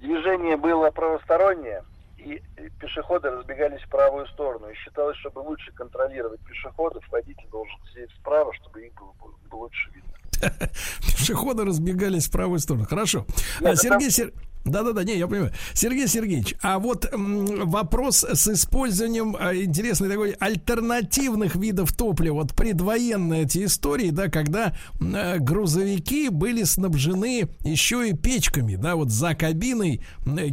движение 0.00 0.56
было 0.56 0.90
правостороннее, 0.90 1.84
и 2.16 2.42
пешеходы 2.80 3.30
разбегались 3.30 3.82
в 3.82 3.90
правую 3.90 4.26
сторону. 4.28 4.70
И 4.70 4.74
считалось, 4.74 5.16
чтобы 5.18 5.40
лучше 5.40 5.72
контролировать 5.72 6.40
пешеходов, 6.40 7.04
водитель 7.10 7.48
должен 7.50 7.76
сидеть 7.92 8.10
справа, 8.20 8.52
чтобы 8.54 8.86
их 8.86 8.92
было, 8.94 9.12
было 9.50 9.60
лучше 9.60 9.90
видно. 9.90 10.08
Пешеходы 11.00 11.64
разбегались 11.64 12.28
в 12.28 12.32
правую 12.32 12.58
сторону. 12.60 12.86
Хорошо. 12.86 13.26
Нет, 13.60 13.78
Сергей, 13.78 14.10
Сер... 14.10 14.32
Да-да-да, 14.64 15.04
не, 15.04 15.16
я 15.16 15.26
понимаю. 15.26 15.52
Сергей 15.72 16.08
Сергеевич, 16.08 16.54
а 16.62 16.78
вот 16.78 17.12
м, 17.12 17.68
вопрос 17.68 18.24
с 18.24 18.48
использованием 18.48 19.36
а, 19.38 19.54
интересной 19.54 20.08
такой 20.08 20.32
альтернативных 20.32 21.56
видов 21.56 21.92
топлива. 21.92 22.34
Вот 22.34 22.54
предвоенные 22.54 23.44
эти 23.44 23.64
истории, 23.64 24.10
да, 24.10 24.28
когда 24.28 24.74
а, 25.00 25.38
грузовики 25.38 26.28
были 26.28 26.64
снабжены 26.64 27.48
еще 27.64 28.08
и 28.08 28.14
печками, 28.14 28.76
да, 28.76 28.96
вот 28.96 29.10
за 29.10 29.34
кабиной 29.34 30.02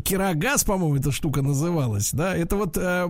кирогаз, 0.03 0.63
по-моему, 0.63 0.95
эта 0.95 1.11
штука 1.11 1.41
называлась, 1.41 2.11
да, 2.11 2.35
это 2.35 2.55
вот 2.55 2.77
а, 2.77 3.05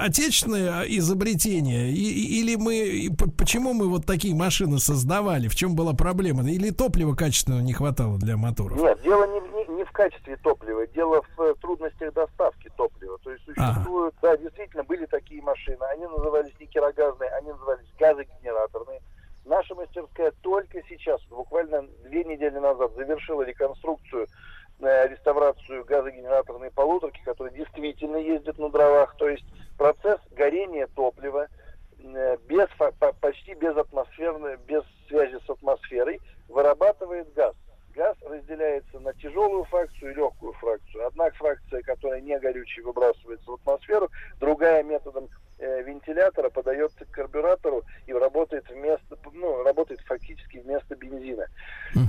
отечественное 0.00 0.82
изобретение 0.84 1.92
и, 1.92 2.40
или 2.40 2.56
мы, 2.56 3.10
почему 3.36 3.72
мы 3.72 3.88
вот 3.88 4.06
такие 4.06 4.34
машины 4.34 4.78
создавали, 4.78 5.48
в 5.48 5.56
чем 5.56 5.74
была 5.74 5.92
проблема? 5.92 6.48
Или 6.50 6.70
топлива 6.70 7.14
качественного 7.14 7.60
не 7.60 7.72
хватало 7.72 8.18
для 8.18 8.36
моторов? 8.36 8.78
Нет, 8.78 8.98
дело 9.02 9.26
не 9.26 9.40
в 9.92 9.94
качестве 9.94 10.36
топлива, 10.38 10.86
дело 10.86 11.22
в 11.36 11.42
э, 11.42 11.54
трудностях 11.60 12.14
доставки 12.14 12.70
топлива. 12.76 13.18
То 13.18 13.30
есть 13.30 13.44
существуют, 13.44 14.14
ага. 14.22 14.30
да, 14.30 14.36
действительно 14.38 14.84
были 14.84 15.04
такие 15.04 15.42
машины, 15.42 15.82
они 15.92 16.06
назывались 16.06 16.58
не 16.58 16.66
кирогазные, 16.66 17.28
они 17.30 17.52
назывались 17.52 17.86
газогенераторные. 17.98 19.02
Наша 19.44 19.74
мастерская 19.74 20.32
только 20.40 20.82
сейчас, 20.88 21.20
буквально 21.24 21.82
две 22.04 22.24
недели 22.24 22.58
назад, 22.58 22.94
завершила 22.94 23.42
реконструкцию, 23.42 24.28
э, 24.80 25.08
реставрацию 25.08 25.84
газогенераторной 25.84 26.70
полуторки, 26.70 27.20
которые 27.22 27.54
действительно 27.54 28.16
ездят 28.16 28.58
на 28.58 28.70
дровах. 28.70 29.14
То 29.18 29.28
есть 29.28 29.44
процесс 29.76 30.20
горения 30.30 30.86
топлива 30.86 31.48
э, 32.02 32.36
без, 32.48 32.68
почти 33.20 33.52
без 33.52 33.76
атмосферной, 33.76 34.56
без 34.56 34.84
связи 35.06 35.38
с 35.46 35.50
атмосферой 35.50 36.18
вырабатывает 36.48 37.30
газ 37.34 37.54
газ 37.92 38.16
разделяется 38.22 38.98
на 39.00 39.12
тяжелую 39.14 39.64
фракцию 39.64 40.12
и 40.12 40.14
легкую 40.14 40.52
фракцию. 40.54 41.06
Одна 41.06 41.30
фракция, 41.30 41.82
которая 41.82 42.20
не 42.20 42.38
горючая, 42.38 42.84
выбрасывается 42.84 43.50
в 43.50 43.54
атмосферу, 43.54 44.10
другая 44.40 44.82
методом 44.82 45.28
э, 45.58 45.82
вентилятора 45.82 46.50
подается 46.50 47.04
к 47.04 47.10
карбюратору 47.10 47.84
и 48.06 48.12
работает 48.12 48.68
вместо, 48.68 49.16
ну, 49.32 49.62
работает 49.62 50.00
фактически 50.00 50.58
вместо 50.58 50.96
бензина. 50.96 51.46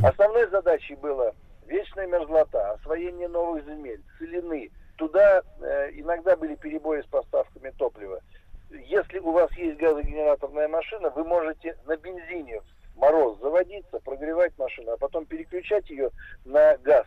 Основной 0.03 0.49
задачей 0.49 0.95
было 0.95 1.35
вечная 1.67 2.07
мерзлота, 2.07 2.73
освоение 2.73 3.27
новых 3.27 3.65
земель, 3.65 4.01
целины. 4.17 4.71
Туда 4.97 5.41
э, 5.61 5.89
иногда 5.93 6.35
были 6.35 6.55
перебои 6.55 7.01
с 7.01 7.05
поставками 7.05 7.71
топлива. 7.71 8.21
Если 8.69 9.19
у 9.19 9.31
вас 9.31 9.51
есть 9.53 9.77
газогенераторная 9.77 10.67
машина, 10.67 11.09
вы 11.11 11.23
можете 11.23 11.77
на 11.85 11.95
бензине 11.97 12.61
мороз 12.95 13.39
заводиться, 13.39 13.99
прогревать 13.99 14.57
машину, 14.57 14.91
а 14.91 14.97
потом 14.97 15.25
переключать 15.25 15.89
ее 15.89 16.09
на 16.45 16.77
газ. 16.77 17.05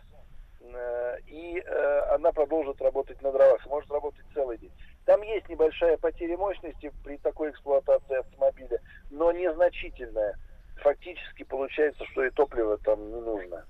Э, 0.61 1.17
и 1.27 1.61
э, 1.65 1.99
она 2.13 2.31
продолжит 2.31 2.81
работать 2.81 3.21
на 3.21 3.31
дровах, 3.31 3.65
может 3.67 3.89
работать 3.91 4.25
целый 4.33 4.57
день. 4.57 4.71
Там 5.05 5.21
есть 5.21 5.47
небольшая 5.47 5.97
потеря 5.97 6.37
мощности 6.37 6.91
при 7.03 7.16
такой 7.27 7.51
эксплуатации 7.51 8.19
автомобиля, 8.19 8.79
но 9.11 9.31
незначительная. 9.31 10.35
Фактически 10.77 11.43
получается, 11.43 12.05
что 12.11 12.23
и 12.23 12.29
топливо 12.29 12.77
там 12.77 12.99
не 13.11 13.19
нужно. 13.19 13.65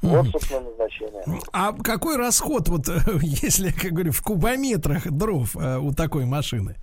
Вот, 0.00 0.26
собственно, 0.28 0.60
назначение. 0.62 1.22
А 1.52 1.72
какой 1.72 2.16
расход, 2.16 2.68
вот 2.68 2.88
если, 3.22 3.70
как 3.70 3.92
говорю, 3.92 4.12
в 4.12 4.22
кубометрах 4.22 5.06
дров 5.10 5.54
э, 5.54 5.78
у 5.78 5.92
такой 5.92 6.24
машины? 6.24 6.76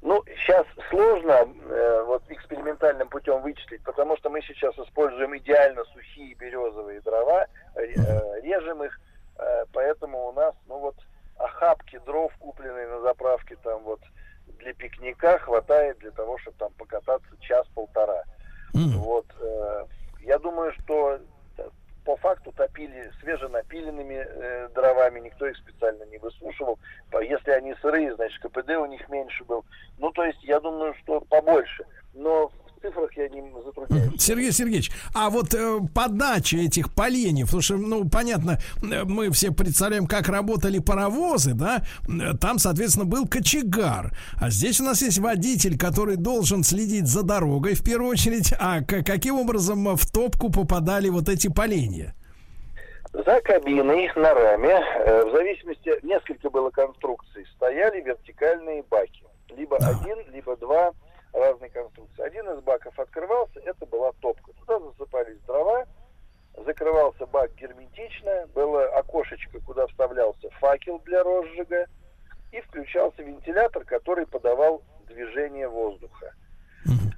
Ну, 0.00 0.22
сейчас 0.38 0.64
сложно 0.88 1.46
э, 1.68 2.02
вот 2.06 2.22
экспериментальным 2.28 3.08
путем 3.08 3.42
вычислить, 3.42 3.82
потому 3.82 4.16
что 4.16 4.30
мы 4.30 4.40
сейчас 4.42 4.78
используем 4.78 5.36
идеально 5.36 5.84
сухие 5.92 6.34
березовые 6.36 7.00
дрова, 7.00 7.46
э, 7.74 8.40
режем 8.42 8.84
их, 8.84 8.98
э, 9.38 9.64
поэтому 9.72 10.28
у 10.28 10.32
нас, 10.32 10.54
ну 10.68 10.78
вот, 10.78 10.94
охапки 11.38 12.00
дров, 12.06 12.32
купленные 12.38 12.88
на 12.88 13.00
заправке, 13.00 13.56
там 13.62 13.82
вот 13.82 14.00
для 14.58 14.74
пикника 14.74 15.38
хватает 15.38 15.98
для 15.98 16.10
того, 16.10 16.38
чтобы 16.38 16.56
там 16.58 16.72
покататься 16.78 17.30
час-полтора. 17.40 18.24
Mm. 18.74 18.96
Вот, 18.96 19.26
э, 19.40 19.84
я 20.20 20.38
думаю, 20.38 20.72
что 20.80 21.18
по 22.08 22.16
факту 22.16 22.52
топили 22.52 23.12
свеженапиленными 23.20 24.14
э, 24.26 24.68
дровами, 24.74 25.20
никто 25.20 25.46
их 25.46 25.58
специально 25.58 26.04
не 26.04 26.16
высушивал. 26.16 26.78
Если 27.20 27.50
они 27.50 27.74
сырые, 27.82 28.14
значит 28.14 28.40
КПД 28.42 28.70
у 28.78 28.86
них 28.86 29.06
меньше 29.10 29.44
был. 29.44 29.62
Ну, 29.98 30.10
то 30.12 30.24
есть, 30.24 30.42
я 30.42 30.58
думаю, 30.58 30.94
что 31.02 31.20
побольше. 31.20 31.84
Но 32.14 32.50
цифрах 32.80 33.10
я 33.16 33.28
не 33.28 33.42
затрудняюсь. 33.64 34.20
Сергей 34.20 34.52
Сергеевич, 34.52 34.90
а 35.14 35.30
вот 35.30 35.54
э, 35.54 35.78
подача 35.94 36.56
этих 36.56 36.92
поленьев, 36.94 37.46
потому 37.46 37.62
что, 37.62 37.76
ну, 37.76 38.08
понятно, 38.08 38.58
э, 38.82 39.04
мы 39.04 39.30
все 39.30 39.52
представляем, 39.52 40.06
как 40.06 40.28
работали 40.28 40.78
паровозы, 40.78 41.54
да, 41.54 41.82
э, 42.08 42.36
там, 42.40 42.58
соответственно, 42.58 43.06
был 43.06 43.26
кочегар, 43.26 44.12
а 44.40 44.50
здесь 44.50 44.80
у 44.80 44.84
нас 44.84 45.02
есть 45.02 45.18
водитель, 45.18 45.78
который 45.78 46.16
должен 46.16 46.64
следить 46.64 47.06
за 47.06 47.22
дорогой, 47.22 47.74
в 47.74 47.84
первую 47.84 48.10
очередь, 48.10 48.52
а 48.58 48.82
каким 48.82 49.38
образом 49.38 49.96
в 49.96 50.10
топку 50.10 50.50
попадали 50.50 51.08
вот 51.08 51.28
эти 51.28 51.48
поленья? 51.48 52.14
За 53.12 53.40
кабиной 53.40 54.10
на 54.16 54.34
раме, 54.34 54.74
э, 54.74 55.24
в 55.24 55.32
зависимости, 55.32 55.98
несколько 56.02 56.50
было 56.50 56.70
конструкций, 56.70 57.46
стояли 57.56 58.02
вертикальные 58.02 58.84
баки. 58.90 59.24
Либо 59.56 59.78
да. 59.78 59.88
один, 59.88 60.18
либо 60.32 60.56
два 60.56 60.92
разные 61.32 61.70
конструкции. 61.70 62.22
Один 62.22 62.48
из 63.18 63.28
баков 63.28 63.48
открывался, 63.48 63.60
это 63.60 63.86
была 63.86 64.12
топка. 64.20 64.52
Туда 64.52 64.78
засыпались 64.80 65.40
дрова, 65.46 65.84
закрывался 66.64 67.26
бак 67.26 67.54
герметично, 67.54 68.46
было 68.54 68.84
окошечко, 68.98 69.60
куда 69.60 69.86
вставлялся 69.86 70.50
факел 70.60 71.00
для 71.00 71.22
розжига, 71.22 71.86
и 72.52 72.60
включался 72.62 73.22
вентилятор, 73.22 73.84
который 73.84 74.26
подавал 74.26 74.82
движение 75.06 75.68
воздуха. 75.68 76.32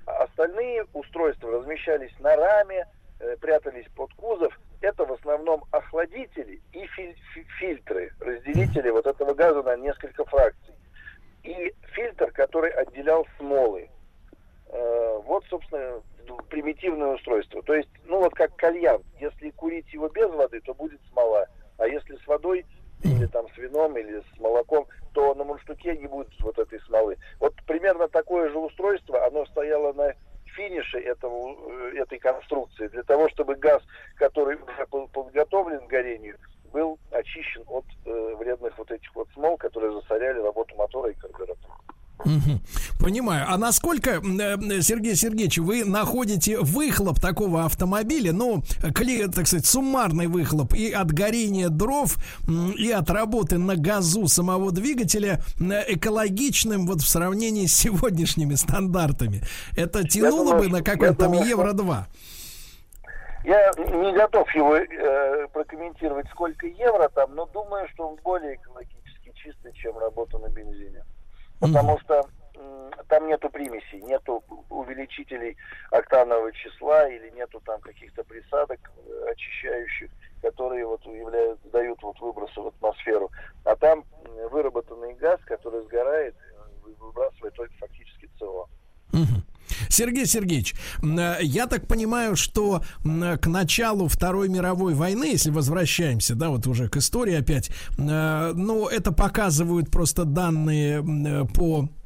А 0.07 0.25
остальные 0.25 0.87
устройства 0.93 1.53
размещались 1.53 2.13
на 2.19 2.35
раме, 2.35 2.87
э, 3.21 3.37
прятались 3.37 3.87
под 3.95 4.13
кузов. 4.15 4.59
Это 4.81 5.05
в 5.05 5.13
основном 5.13 5.65
охладители 5.71 6.61
и 6.73 6.87
филь- 6.87 7.17
фильтры, 7.61 8.13
разделители 8.19 8.91
вот 8.91 9.07
этого 9.07 9.35
газа 9.35 9.63
на 9.63 9.77
несколько 9.77 10.25
фракций. 10.25 10.75
И 11.45 11.73
фильтр, 11.93 12.33
который 12.33 12.71
отделял 12.73 13.25
смолы. 13.39 13.89
Э, 14.73 15.21
вот, 15.25 15.45
собственно, 15.49 16.03
примитивное 16.49 17.15
устройство. 17.15 17.63
То 17.63 17.75
есть, 17.75 17.91
ну 18.05 18.19
вот 18.19 18.35
как 18.35 18.55
кальян. 18.57 19.03
Если 19.19 19.51
курить 19.51 19.93
его 19.93 20.09
без 20.09 20.31
воды, 20.31 20.61
то 20.61 20.75
будет 20.75 21.01
смола. 21.11 21.47
А 21.79 21.87
если 21.87 22.17
с 22.17 22.27
водой, 22.27 22.65
или 23.03 23.27
там 23.27 23.47
с 23.55 23.57
вином, 23.57 23.97
или 23.97 24.21
с 24.21 24.39
молоком, 24.39 24.87
то 25.13 25.35
на 25.35 25.45
мундштуке 25.45 25.97
не 25.97 26.07
будет 26.07 26.29
вот 26.41 26.59
этой 26.59 26.81
смолы. 26.83 27.17
Вот 27.39 27.55
примерно 27.67 28.09
такое 28.09 28.51
же 28.51 28.59
устройство, 28.59 29.27
оно 29.27 29.47
стояло 29.47 29.93
на 29.93 30.15
финише 30.55 31.01
этого, 31.01 31.57
э, 31.93 31.97
этой 31.97 32.19
конструкции, 32.19 32.89
для 32.89 33.03
того, 33.03 33.29
чтобы 33.31 33.55
газ, 33.55 33.83
который 34.17 34.59
был 34.91 35.09
подготовлен 35.09 35.87
к 35.87 35.91
горению, 35.91 36.37
был 36.73 36.99
очищен 37.11 37.65
от 37.67 37.85
э, 38.05 38.35
вредных 38.39 38.77
вот 38.77 38.91
этих 38.91 39.15
вот 39.15 39.29
смол, 39.35 39.57
которые 39.57 39.93
засоряли 39.93 40.41
работу 40.41 40.77
мотора 40.77 41.11
и 41.11 41.15
карбюратора. 41.15 41.75
Угу. 42.25 42.61
Понимаю. 43.01 43.47
Насколько, 44.01 44.27
э, 44.27 44.81
Сергей 44.81 45.15
Сергеевич, 45.15 45.59
вы 45.59 45.85
находите 45.85 46.59
выхлоп 46.59 47.21
такого 47.21 47.65
автомобиля, 47.65 48.33
ну, 48.33 48.63
кли, 48.95 49.27
так 49.27 49.47
сказать, 49.47 49.67
суммарный 49.67 50.27
выхлоп 50.27 50.75
и 50.75 50.91
от 50.91 51.13
горения 51.13 51.69
дров, 51.69 52.17
и 52.79 52.91
от 52.91 53.11
работы 53.11 53.59
на 53.59 53.77
газу 53.77 54.27
самого 54.27 54.73
двигателя 54.73 55.41
экологичным 55.59 56.87
вот 56.87 57.01
в 57.01 57.09
сравнении 57.09 57.67
с 57.67 57.77
сегодняшними 57.77 58.55
стандартами? 58.55 59.43
Это 59.77 60.07
тянуло 60.07 60.53
думаю, 60.53 60.71
бы 60.71 60.77
на 60.79 60.83
какой-то 60.83 61.15
там 61.15 61.33
евро-2? 61.33 62.05
Я 63.45 63.71
не 63.79 64.13
готов 64.13 64.55
его 64.55 64.77
э, 64.77 65.47
прокомментировать, 65.53 66.27
сколько 66.31 66.67
евро 66.67 67.09
там, 67.15 67.35
но 67.35 67.47
думаю, 67.47 67.89
что 67.95 68.09
он 68.09 68.19
более 68.23 68.55
экологически 68.57 69.33
чистый, 69.35 69.73
чем 69.75 69.99
работа 69.99 70.39
на 70.39 70.49
бензине 70.49 71.05
потому 71.61 71.99
что 72.01 72.23
там 73.11 73.27
нету 73.27 73.51
примесей, 73.51 74.01
нету 74.03 74.43
увеличителей 74.71 75.57
октанового 75.91 76.53
числа 76.53 77.09
или 77.09 77.31
нету 77.31 77.61
там 77.67 77.81
каких-то 77.81 78.23
присадок 78.25 78.79
э, 78.97 79.33
очищающих, 79.33 80.11
которые 80.41 80.87
вот 80.87 81.05
являют, 81.05 81.59
дают 81.73 82.01
вот 82.03 82.19
выбросы 82.21 82.61
в 82.61 82.69
атмосферу. 82.69 83.31
А 83.65 83.75
там 83.77 84.05
выработанный 84.51 85.15
газ, 85.15 85.41
который 85.45 85.83
сгорает, 85.85 86.35
э, 86.37 86.91
выбрасывает 87.01 87.55
только 87.55 87.75
фактически 87.79 88.31
СО. 88.39 88.69
Сергей 89.89 90.27
Сергеевич, 90.27 90.75
э, 91.03 91.43
я 91.43 91.67
так 91.67 91.89
понимаю, 91.89 92.37
что 92.37 92.83
к 93.03 93.47
началу 93.47 94.07
Второй 94.07 94.49
мировой 94.49 94.95
войны, 94.95 95.25
если 95.25 95.51
возвращаемся, 95.51 96.37
да, 96.37 96.51
вот 96.51 96.67
уже 96.69 96.89
к 96.89 96.97
истории 96.97 97.35
опять, 97.35 97.71
ну, 97.99 98.87
это 98.87 99.13
показывают 99.13 99.91
просто 99.91 100.25
данные 100.25 101.03
по 101.55 101.89
Э, 101.89 102.00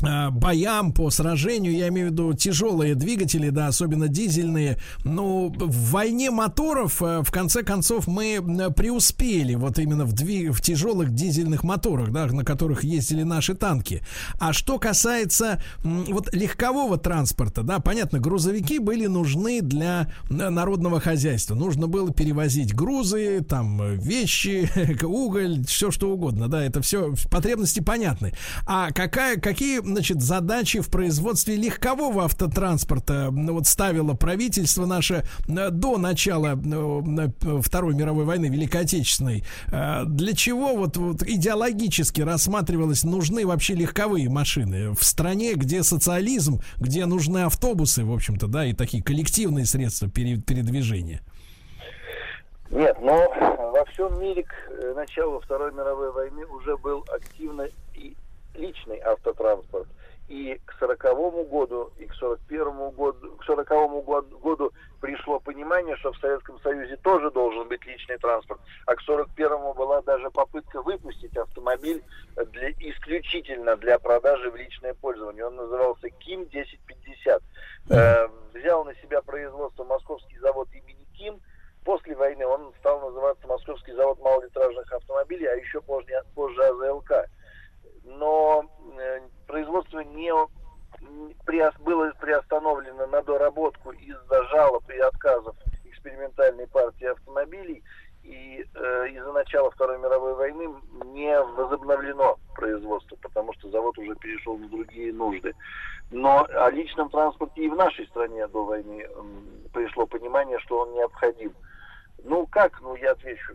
боям, 0.00 0.92
по 0.92 1.10
сражению, 1.10 1.74
я 1.74 1.88
имею 1.88 2.08
в 2.08 2.10
виду 2.12 2.32
тяжелые 2.34 2.94
двигатели, 2.94 3.50
да, 3.50 3.68
особенно 3.68 4.08
дизельные. 4.08 4.78
Ну, 5.04 5.52
в 5.56 5.90
войне 5.90 6.30
моторов, 6.30 7.02
э, 7.02 7.22
в 7.22 7.30
конце 7.30 7.62
концов, 7.62 8.06
мы 8.06 8.40
преуспели 8.76 9.54
вот 9.54 9.78
именно 9.78 10.04
в, 10.04 10.12
дви- 10.14 10.50
в 10.50 10.60
тяжелых 10.60 11.14
дизельных 11.14 11.62
моторах, 11.62 12.10
да, 12.10 12.26
на 12.26 12.44
которых 12.44 12.84
ездили 12.84 13.22
наши 13.22 13.54
танки. 13.54 14.02
А 14.38 14.52
что 14.52 14.78
касается 14.78 15.62
вот 15.82 16.34
легкового 16.34 16.98
транспорта, 16.98 17.62
да, 17.62 17.78
понятно, 17.78 18.18
грузовики 18.18 18.78
были 18.78 19.06
нужны 19.06 19.60
для 19.60 20.12
народного 20.28 21.00
хозяйства. 21.00 21.54
Нужно 21.54 21.86
было 21.86 22.12
перевозить 22.12 22.74
грузы, 22.74 23.40
там, 23.48 23.96
вещи, 23.98 24.68
уголь, 25.04 25.64
все 25.66 25.90
что 25.90 26.10
угодно, 26.10 26.48
да, 26.48 26.64
это 26.64 26.82
все 26.82 27.14
потребности 27.30 27.80
понятны. 27.80 28.32
А 28.66 28.90
какая, 28.90 29.36
какие 29.36 29.80
значит, 29.84 30.22
задачи 30.22 30.80
в 30.80 30.90
производстве 30.90 31.56
легкового 31.56 32.24
автотранспорта 32.24 33.28
вот 33.30 33.66
ставило 33.66 34.14
правительство 34.14 34.86
наше 34.86 35.24
э, 35.48 35.70
до 35.70 35.98
начала 35.98 36.58
э, 36.58 37.60
Второй 37.60 37.94
мировой 37.94 38.24
войны, 38.24 38.46
Великой 38.46 38.82
Отечественной. 38.82 39.44
Э, 39.72 40.04
для 40.06 40.34
чего 40.34 40.76
вот, 40.76 40.96
вот 40.96 41.22
идеологически 41.22 42.20
рассматривалось, 42.20 43.04
нужны 43.04 43.46
вообще 43.46 43.74
легковые 43.74 44.28
машины 44.28 44.92
в 44.92 45.04
стране, 45.04 45.54
где 45.54 45.82
социализм, 45.82 46.60
где 46.78 47.06
нужны 47.06 47.44
автобусы, 47.44 48.04
в 48.04 48.12
общем-то, 48.12 48.46
да, 48.46 48.66
и 48.66 48.72
такие 48.72 49.02
коллективные 49.02 49.66
средства 49.66 50.08
передвижения? 50.08 51.20
Нет, 52.70 52.96
но 53.02 53.28
во 53.72 53.84
всем 53.92 54.18
мире 54.18 54.44
к 54.44 54.94
началу 54.94 55.40
Второй 55.40 55.72
мировой 55.72 56.10
войны 56.10 56.46
уже 56.46 56.76
был 56.78 57.04
активно 57.14 57.68
личный 58.62 59.00
автотранспорт. 59.00 59.88
И 60.28 60.58
к 60.64 60.78
сороковому 60.78 61.44
году, 61.44 61.90
и 61.98 62.06
к 62.06 62.14
сорок 62.14 62.40
первому 62.48 62.90
году, 62.92 63.36
к 63.36 63.44
сороковому 63.44 64.00
году 64.02 64.72
пришло 65.00 65.40
понимание, 65.40 65.96
что 65.96 66.12
в 66.12 66.18
Советском 66.18 66.58
Союзе 66.60 66.96
тоже 66.96 67.30
должен 67.32 67.68
быть 67.68 67.84
личный 67.84 68.16
транспорт. 68.18 68.60
А 68.86 68.94
к 68.94 69.00
сорок 69.02 69.28
первому 69.34 69.74
была 69.74 70.00
даже 70.02 70.30
попытка 70.30 70.80
выпустить 70.80 71.36
автомобиль 71.36 72.02
для, 72.52 72.70
исключительно 72.70 73.76
для 73.76 73.98
продажи 73.98 74.50
в 74.50 74.56
личное 74.56 74.94
пользование. 74.94 75.44
Он 75.44 75.56
назывался 75.56 76.08
КИМ 76.08 76.42
1050. 76.42 77.42
Э, 77.90 78.28
взял 78.54 78.84
на 78.84 78.94
себя 78.94 79.20
производство 79.22 79.84
московский 79.84 80.38
завод 80.38 80.68
имени 80.72 81.04
КИМ. 81.18 81.40
После 81.84 82.14
войны 82.14 82.46
он 82.46 82.72
стал 82.78 83.00
называться 83.00 83.44
Московский 83.48 83.92
завод 83.92 84.20
малолитражных 84.20 84.90
автомобилей, 84.92 85.46
а 85.46 85.56
еще 85.56 85.80
позже, 85.80 86.22
позже 86.32 86.62
АЗЛК 86.62 87.28
но 88.04 88.64
э, 88.98 89.20
производство 89.46 90.00
не 90.00 90.32
было 91.80 92.12
приостановлено 92.20 93.06
на 93.06 93.22
доработку 93.22 93.92
из-за 93.92 94.44
жалоб 94.48 94.88
и 94.90 94.98
отказов 94.98 95.56
экспериментальной 95.84 96.66
партии 96.66 97.06
автомобилей, 97.06 97.82
и 98.22 98.64
э, 98.74 99.08
из-за 99.10 99.32
начала 99.32 99.70
Второй 99.70 99.98
мировой 99.98 100.34
войны 100.34 100.74
не 101.06 101.40
возобновлено 101.40 102.38
производство, 102.54 103.16
потому 103.16 103.52
что 103.54 103.68
завод 103.70 103.98
уже 103.98 104.14
перешел 104.16 104.56
на 104.56 104.68
другие 104.68 105.12
нужды. 105.12 105.54
Но 106.10 106.46
о 106.48 106.70
личном 106.70 107.10
транспорте 107.10 107.62
и 107.62 107.68
в 107.68 107.74
нашей 107.74 108.06
стране 108.06 108.46
до 108.48 108.64
войны 108.64 109.08
пришло 109.72 110.06
понимание, 110.06 110.58
что 110.60 110.80
он 110.80 110.92
необходим. 110.92 111.52
Ну 112.24 112.46
как, 112.46 112.80
ну 112.80 112.94
я 112.94 113.12
отвечу. 113.12 113.54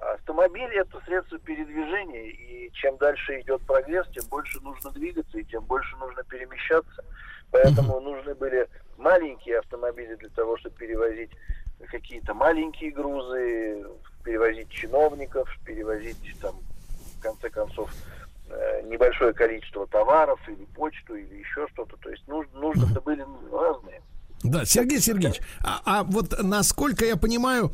Автомобиль 0.00 0.72
это 0.74 1.00
средство 1.04 1.38
передвижения, 1.38 2.30
и 2.30 2.72
чем 2.72 2.96
дальше 2.96 3.40
идет 3.40 3.60
прогресс, 3.66 4.06
тем 4.08 4.24
больше 4.30 4.60
нужно 4.60 4.90
двигаться, 4.92 5.38
и 5.38 5.44
тем 5.44 5.64
больше 5.64 5.96
нужно 5.96 6.22
перемещаться. 6.24 7.04
Поэтому 7.62 8.00
нужны 8.00 8.34
были 8.34 8.68
маленькие 8.98 9.60
автомобили 9.60 10.14
для 10.16 10.28
того, 10.30 10.58
чтобы 10.58 10.76
перевозить 10.76 11.30
какие-то 11.90 12.34
маленькие 12.34 12.90
грузы, 12.90 13.84
перевозить 14.24 14.68
чиновников, 14.70 15.48
перевозить 15.64 16.18
там, 16.40 16.54
в 17.18 17.22
конце 17.22 17.48
концов, 17.48 17.90
э, 18.50 18.82
небольшое 18.88 19.32
количество 19.32 19.86
товаров 19.86 20.38
или 20.48 20.64
почту 20.74 21.14
или 21.14 21.36
еще 21.36 21.66
что-то. 21.72 21.96
То 21.96 22.10
есть 22.10 22.26
нужно, 22.28 22.58
нужно 22.58 23.00
были 23.00 23.24
разные. 23.50 24.02
Да, 24.42 24.64
Сергей 24.64 25.00
Сергеевич, 25.00 25.40
а, 25.64 25.80
а 25.84 26.04
вот 26.04 26.34
насколько 26.42 27.04
я 27.04 27.16
понимаю, 27.16 27.72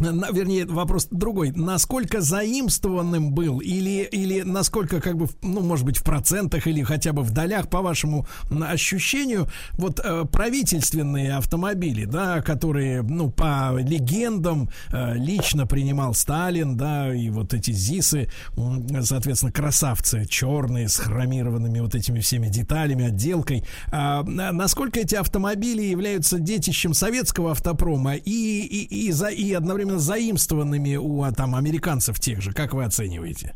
вернее, 0.00 0.66
вопрос 0.66 1.08
другой. 1.10 1.52
Насколько 1.52 2.20
заимствованным 2.20 3.32
был 3.32 3.60
или, 3.60 4.08
или 4.10 4.42
насколько, 4.42 5.00
как 5.00 5.16
бы, 5.16 5.28
ну, 5.42 5.60
может 5.60 5.84
быть, 5.84 5.98
в 5.98 6.04
процентах 6.04 6.66
или 6.66 6.82
хотя 6.82 7.12
бы 7.12 7.22
в 7.22 7.30
долях, 7.30 7.68
по 7.68 7.82
вашему 7.82 8.26
ощущению, 8.50 9.48
вот 9.72 10.00
э, 10.02 10.24
правительственные 10.30 11.36
автомобили, 11.36 12.04
да, 12.04 12.40
которые, 12.42 13.02
ну, 13.02 13.30
по 13.30 13.76
легендам 13.78 14.70
э, 14.92 15.14
лично 15.14 15.66
принимал 15.66 16.14
Сталин, 16.14 16.76
да, 16.76 17.14
и 17.14 17.30
вот 17.30 17.54
эти 17.54 17.72
ЗИСы, 17.72 18.28
соответственно, 19.02 19.52
красавцы 19.52 20.26
черные 20.26 20.88
с 20.88 20.96
хромированными 20.96 21.80
вот 21.80 21.94
этими 21.94 22.20
всеми 22.20 22.48
деталями, 22.48 23.06
отделкой. 23.06 23.64
Э, 23.92 24.22
насколько 24.22 25.00
эти 25.00 25.14
автомобили 25.14 25.82
являются 25.82 26.38
детищем 26.38 26.94
советского 26.94 27.52
автопрома 27.52 28.14
и, 28.14 28.60
и, 28.60 29.06
и, 29.06 29.12
за, 29.12 29.28
и 29.28 29.52
одновременно 29.52 29.87
одновременно 29.88 29.98
заимствованными 29.98 30.96
у 30.96 31.22
а, 31.22 31.32
там 31.32 31.54
американцев 31.54 32.20
тех 32.20 32.40
же. 32.40 32.52
Как 32.52 32.72
вы 32.72 32.84
оцениваете? 32.84 33.54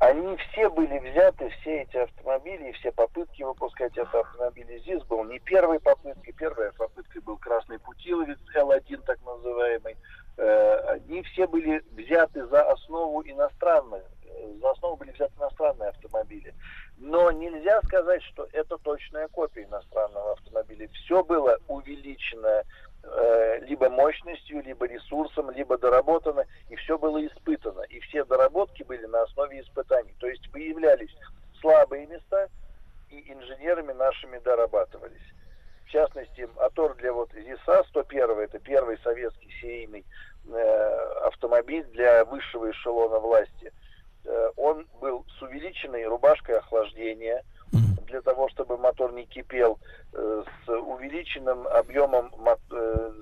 Они 0.00 0.36
все 0.36 0.70
были 0.70 0.96
взяты, 1.10 1.50
все 1.60 1.82
эти 1.82 1.96
автомобили, 1.96 2.70
все 2.72 2.92
попытки 2.92 3.42
выпускать 3.42 3.92
эти 3.92 4.00
автомобили. 4.00 4.80
ЗИС 4.86 5.02
был 5.04 5.24
не 5.24 5.40
первой 5.40 5.80
попыткой. 5.80 6.32
Первая 6.34 6.70
попытка 6.70 7.20
был 7.20 7.36
красный 7.36 7.80
путиловец 7.80 8.38
Л-1, 8.54 9.02
так 9.04 9.18
называемый. 9.26 9.96
Э, 10.36 10.94
они 10.94 11.22
все 11.22 11.48
были 11.48 11.82
взяты 11.96 12.46
за 12.46 12.70
основу 12.70 13.22
иностранных, 13.22 14.04
э, 14.24 14.54
за 14.60 14.70
основу 14.70 14.96
были 14.96 15.10
взяты 15.10 15.32
иностранные 15.36 15.88
автомобили. 15.88 16.54
Но 16.98 17.32
нельзя 17.32 17.80
сказать, 17.82 18.22
что 18.22 18.46
это 18.52 18.78
точная 18.78 19.26
копия 19.26 19.64
иностранного 19.64 20.32
автомобиля. 20.34 20.88
Все 20.92 21.24
было 21.24 21.58
увеличено 21.66 22.62
Э, 23.10 23.58
либо 23.60 23.88
мощностью, 23.88 24.62
либо 24.62 24.86
ресурсом, 24.86 25.50
либо 25.50 25.78
доработано, 25.78 26.44
и 26.68 26.76
все 26.76 26.98
было 26.98 27.24
испытано. 27.26 27.82
И 27.82 28.00
все 28.00 28.24
доработки 28.24 28.82
были 28.82 29.06
на 29.06 29.22
основе 29.22 29.60
испытаний. 29.60 30.14
То 30.18 30.26
есть 30.26 30.46
выявлялись 30.52 31.14
слабые 31.60 32.06
места, 32.06 32.48
и 33.10 33.32
инженерами 33.32 33.92
нашими 33.92 34.38
дорабатывались. 34.38 35.22
В 35.86 35.90
частности, 35.90 36.48
мотор 36.56 36.94
для 36.96 37.12
вот 37.12 37.32
ЗИСа 37.32 37.84
101, 37.88 38.40
это 38.40 38.58
первый 38.58 38.98
советский 38.98 39.50
серийный 39.60 40.04
э, 40.46 41.12
автомобиль 41.24 41.84
для 41.92 42.26
высшего 42.26 42.70
эшелона 42.70 43.18
власти. 43.18 43.72
Э, 44.24 44.50
он 44.56 44.86
был 45.00 45.24
с 45.38 45.42
увеличенной 45.42 46.04
рубашкой 46.04 46.58
охлаждения, 46.58 47.42
для 48.08 48.20
того, 48.22 48.48
чтобы 48.48 48.76
мотор 48.76 49.12
не 49.12 49.24
кипел, 49.26 49.78
э, 50.12 50.42
с 50.64 50.68
увеличенным 50.68 51.66
объемом, 51.68 52.32
э, 52.70 53.12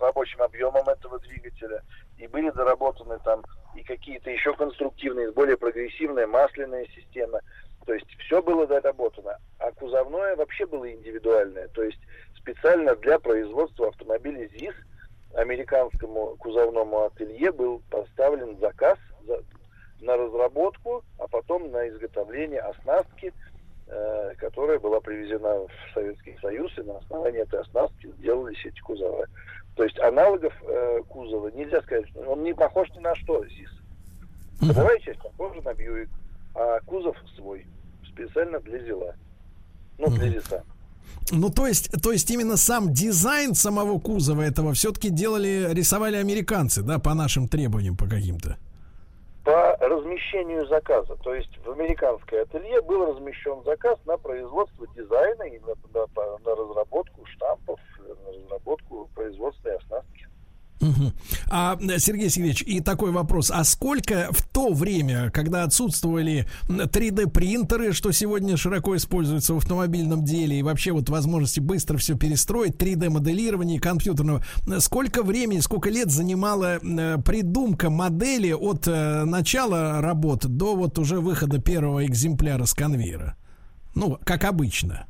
рабочим 0.00 0.42
объемом 0.42 0.88
этого 0.88 1.18
двигателя. 1.20 1.82
И 2.18 2.26
были 2.26 2.50
доработаны 2.50 3.18
там 3.24 3.42
и 3.74 3.82
какие-то 3.82 4.30
еще 4.30 4.54
конструктивные, 4.54 5.32
более 5.32 5.56
прогрессивные 5.56 6.26
масляные 6.26 6.88
системы. 6.88 7.40
То 7.86 7.94
есть 7.94 8.08
все 8.20 8.42
было 8.42 8.66
доработано. 8.66 9.38
А 9.58 9.70
кузовное 9.72 10.36
вообще 10.36 10.66
было 10.66 10.90
индивидуальное. 10.90 11.68
То 11.68 11.82
есть 11.82 11.98
специально 12.36 12.94
для 12.96 13.18
производства 13.18 13.88
автомобилей 13.88 14.48
ЗИС 14.56 14.74
американскому 15.34 16.36
кузовному 16.38 17.04
ателье 17.04 17.52
был 17.52 17.82
поставлен 17.90 18.58
заказ 18.58 18.98
на 20.02 20.16
разработку, 20.16 21.02
а 21.18 21.28
потом 21.28 21.70
на 21.70 21.88
изготовление 21.88 22.60
оснастки, 22.60 23.32
которая 24.38 24.78
была 24.78 25.00
привезена 25.00 25.66
в 25.66 25.94
Советский 25.94 26.36
Союз, 26.40 26.70
и 26.78 26.82
на 26.82 26.98
основании 26.98 27.40
этой 27.40 27.60
оснастки 27.60 28.12
сделались 28.18 28.64
эти 28.64 28.80
кузова. 28.80 29.26
То 29.76 29.84
есть 29.84 29.98
аналогов 30.00 30.52
э, 30.66 31.00
кузова 31.08 31.48
нельзя 31.48 31.80
сказать, 31.82 32.04
он 32.26 32.42
не 32.42 32.54
похож 32.54 32.88
ни 32.90 33.00
на 33.00 33.14
что 33.16 33.44
ЗИС. 33.46 33.70
Ходовая 34.60 34.98
часть 35.00 35.20
похожа 35.20 35.60
на 35.62 35.74
Бьюик, 35.74 36.10
а 36.54 36.80
кузов 36.80 37.16
свой, 37.36 37.66
специально 38.06 38.60
для 38.60 38.78
ЗИЛа. 38.78 39.14
Ну, 39.98 40.06
для 40.08 40.28
ЗИСа. 40.28 40.62
Ну, 41.30 41.50
то 41.50 41.66
есть, 41.66 41.90
то 42.02 42.12
есть 42.12 42.30
именно 42.30 42.56
сам 42.56 42.92
дизайн 42.92 43.54
самого 43.54 43.98
кузова 43.98 44.42
этого 44.42 44.72
все-таки 44.74 45.10
делали, 45.10 45.68
рисовали 45.72 46.16
американцы, 46.16 46.82
да, 46.82 46.98
по 46.98 47.14
нашим 47.14 47.48
требованиям, 47.48 47.96
по 47.96 48.06
каким-то? 48.06 48.56
Размещению 49.92 50.66
заказа. 50.68 51.16
То 51.16 51.34
есть 51.34 51.50
в 51.64 51.70
американское 51.70 52.42
ателье 52.42 52.80
был 52.80 53.04
размещен 53.04 53.62
заказ 53.64 53.98
на 54.06 54.16
производство 54.16 54.86
дизайна 54.96 55.42
и 55.42 55.58
на, 55.60 55.74
на, 55.92 56.38
на 56.38 56.54
разработку 56.56 57.26
штампов, 57.26 57.78
на 57.98 58.32
разработку 58.32 59.10
производственной 59.14 59.76
оснастки. 59.76 60.11
Угу. 60.82 61.12
А, 61.50 61.78
Сергей 61.98 62.28
Сергеевич, 62.28 62.62
и 62.62 62.80
такой 62.80 63.12
вопрос. 63.12 63.52
А 63.52 63.62
сколько 63.62 64.28
в 64.32 64.42
то 64.48 64.72
время, 64.72 65.30
когда 65.30 65.62
отсутствовали 65.62 66.46
3D-принтеры, 66.68 67.92
что 67.92 68.10
сегодня 68.10 68.56
широко 68.56 68.96
используются 68.96 69.54
в 69.54 69.58
автомобильном 69.58 70.24
деле, 70.24 70.58
и 70.58 70.62
вообще 70.62 70.90
вот 70.90 71.08
возможности 71.08 71.60
быстро 71.60 71.98
все 71.98 72.16
перестроить, 72.16 72.76
3D-моделирование 72.76 73.80
компьютерного, 73.80 74.44
сколько 74.80 75.22
времени, 75.22 75.60
сколько 75.60 75.88
лет 75.88 76.10
занимала 76.10 76.78
э, 76.78 77.18
придумка 77.24 77.88
модели 77.88 78.52
от 78.52 78.88
э, 78.88 79.24
начала 79.24 80.00
работ 80.00 80.46
до 80.46 80.74
вот 80.74 80.98
уже 80.98 81.20
выхода 81.20 81.60
первого 81.60 82.04
экземпляра 82.04 82.64
с 82.64 82.74
конвейера? 82.74 83.36
Ну, 83.94 84.18
как 84.24 84.44
обычно. 84.44 85.06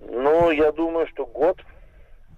Ну, 0.00 0.50
я 0.50 0.72
думаю, 0.72 1.06
что 1.08 1.26
год 1.26 1.58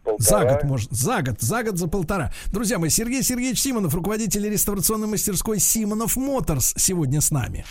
полтора. 0.02 0.40
За 0.40 0.44
год, 0.44 0.64
может, 0.64 0.90
за 0.90 1.22
год, 1.22 1.40
за 1.40 1.62
год, 1.62 1.78
за 1.78 1.88
полтора. 1.88 2.32
Друзья 2.52 2.78
мои, 2.78 2.90
Сергей 2.90 3.22
Сергеевич 3.22 3.60
Симонов, 3.60 3.94
руководитель 3.94 4.48
реставрационной 4.48 5.08
мастерской 5.08 5.58
Симонов 5.58 6.16
Моторс, 6.16 6.74
сегодня 6.76 7.20
с 7.20 7.30
нами. 7.30 7.64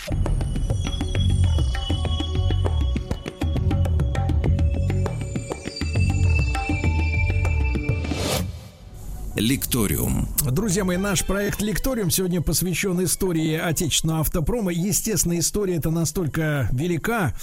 Лекториум. 9.36 10.28
Друзья 10.52 10.84
мои, 10.84 10.98
наш 10.98 11.26
проект 11.26 11.62
Лекториум 11.62 12.10
сегодня 12.10 12.42
посвящен 12.42 13.04
истории 13.04 13.56
отечественного 13.56 14.22
автопрома. 14.22 14.72
Естественно, 14.72 15.38
история 15.38 15.76
это 15.76 15.92
настолько 15.92 16.68
велика, 16.72 17.34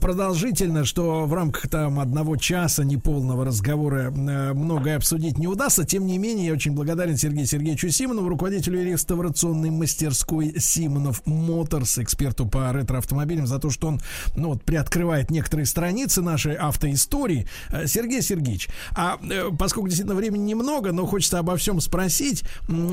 продолжительна, 0.00 0.84
что 0.84 1.24
в 1.24 1.34
рамках 1.34 1.68
там 1.68 1.98
одного 1.98 2.36
часа 2.36 2.84
неполного 2.84 3.44
разговора 3.44 4.12
э, 4.12 4.52
многое 4.52 4.96
обсудить 4.96 5.38
не 5.38 5.48
удастся. 5.48 5.84
Тем 5.84 6.06
не 6.06 6.18
менее, 6.18 6.48
я 6.48 6.52
очень 6.52 6.72
благодарен 6.72 7.16
Сергею 7.16 7.46
Сергеевичу 7.46 7.88
Симонову, 7.88 8.28
руководителю 8.28 8.84
реставрационной 8.84 9.70
мастерской 9.70 10.54
Симонов 10.58 11.22
Моторс, 11.26 11.98
эксперту 11.98 12.46
по 12.46 12.72
ретро-автомобилям, 12.72 13.46
за 13.46 13.58
то, 13.58 13.70
что 13.70 13.88
он 13.88 14.00
ну, 14.36 14.50
вот, 14.50 14.62
приоткрывает 14.62 15.30
некоторые 15.30 15.66
страницы 15.66 16.22
нашей 16.22 16.54
автоистории. 16.54 17.46
Э, 17.70 17.86
Сергей 17.86 18.22
Сергеевич, 18.22 18.68
а 18.92 19.18
э, 19.22 19.50
поскольку 19.58 19.88
действительно 19.88 20.14
времени 20.14 20.50
немного, 20.50 20.92
но 20.92 21.06
хочется 21.06 21.38
обо 21.38 21.56
всем 21.56 21.80
спросить. 21.80 22.44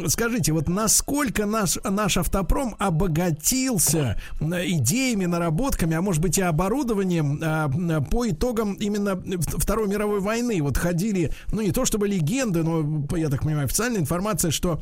Скажите, 0.08 0.52
вот 0.52 0.68
насколько 0.68 1.46
наш, 1.46 1.78
наш 1.84 2.18
автопром 2.18 2.76
обогатился 2.80 4.20
идеями, 4.42 5.26
наработками, 5.26 5.96
а 5.96 6.02
может 6.02 6.22
быть 6.22 6.38
и 6.38 6.42
оборудованием 6.42 7.40
а, 7.44 7.70
по 8.02 8.28
итогам 8.30 8.74
именно 8.74 9.22
Второй 9.58 9.88
мировой 9.88 10.20
войны? 10.20 10.62
Вот 10.62 10.78
ходили, 10.78 11.32
ну 11.52 11.62
не 11.62 11.72
то 11.72 11.86
чтобы 11.86 12.08
легенды, 12.08 12.64
но, 12.64 13.06
я 13.18 13.30
так 13.30 13.44
понимаю, 13.44 13.66
официальная 13.66 14.00
информация, 14.00 14.52
что 14.52 14.82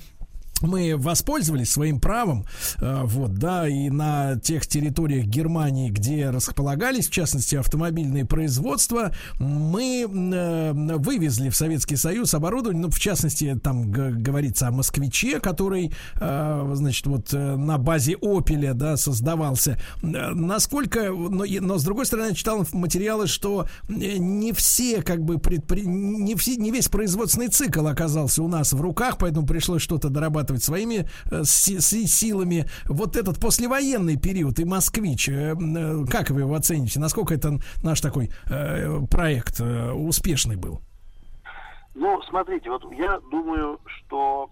мы 0.62 0.96
воспользовались 0.98 1.72
своим 1.72 2.00
правом, 2.00 2.46
э, 2.80 3.02
вот, 3.04 3.36
да, 3.36 3.68
и 3.68 3.90
на 3.90 4.38
тех 4.38 4.66
территориях 4.68 5.26
Германии, 5.26 5.90
где 5.90 6.30
располагались, 6.30 7.08
в 7.08 7.12
частности, 7.12 7.56
автомобильные 7.56 8.26
производства, 8.26 9.12
мы 9.40 10.06
э, 10.08 10.74
вывезли 10.74 11.50
в 11.50 11.56
Советский 11.56 11.96
Союз 11.96 12.34
оборудование, 12.34 12.84
ну, 12.84 12.90
в 12.90 13.00
частности, 13.00 13.60
там 13.62 13.92
говорится 13.92 14.68
о 14.68 14.72
москвиче, 14.72 15.40
который, 15.40 15.94
э, 16.20 16.72
значит, 16.74 17.06
вот 17.08 17.32
на 17.34 17.78
базе 17.78 18.18
Опеля, 18.22 18.74
да, 18.74 18.98
создавался. 18.98 19.80
Насколько, 20.02 21.12
но, 21.12 21.46
но 21.48 21.78
с 21.78 21.84
другой 21.84 22.06
стороны, 22.06 22.30
я 22.30 22.34
читал 22.34 22.66
материалы, 22.72 23.28
что 23.28 23.68
не 23.88 24.54
все, 24.54 25.02
как 25.02 25.24
бы, 25.24 25.38
предпри... 25.38 25.86
не, 25.86 26.36
все, 26.36 26.56
не 26.56 26.72
весь 26.72 26.88
производственный 26.88 27.50
цикл 27.50 27.88
оказался 27.88 28.42
у 28.44 28.48
нас 28.48 28.74
в 28.74 28.82
руках, 28.82 29.18
поэтому 29.18 29.46
пришлось 29.46 29.82
что-то 29.82 30.10
дорабатывать 30.10 30.47
зарабатывать 30.48 30.64
своими 30.64 31.08
э, 31.32 31.44
силами. 31.44 32.66
Вот 32.86 33.16
этот 33.16 33.40
послевоенный 33.40 34.18
период 34.18 34.60
и 34.60 34.66
москвич, 34.66 35.30
э, 35.30 35.54
э, 35.54 36.06
как 36.10 36.30
вы 36.30 36.42
его 36.42 36.56
оцените? 36.56 37.00
Насколько 37.00 37.34
это 37.34 37.60
наш 37.84 38.02
такой 38.02 38.30
проект 39.10 39.62
успешный 39.62 40.56
был? 40.56 40.82
Ну, 41.96 42.22
смотрите, 42.24 42.70
вот 42.70 42.84
я 42.94 43.20
думаю, 43.32 43.80
что 43.86 44.50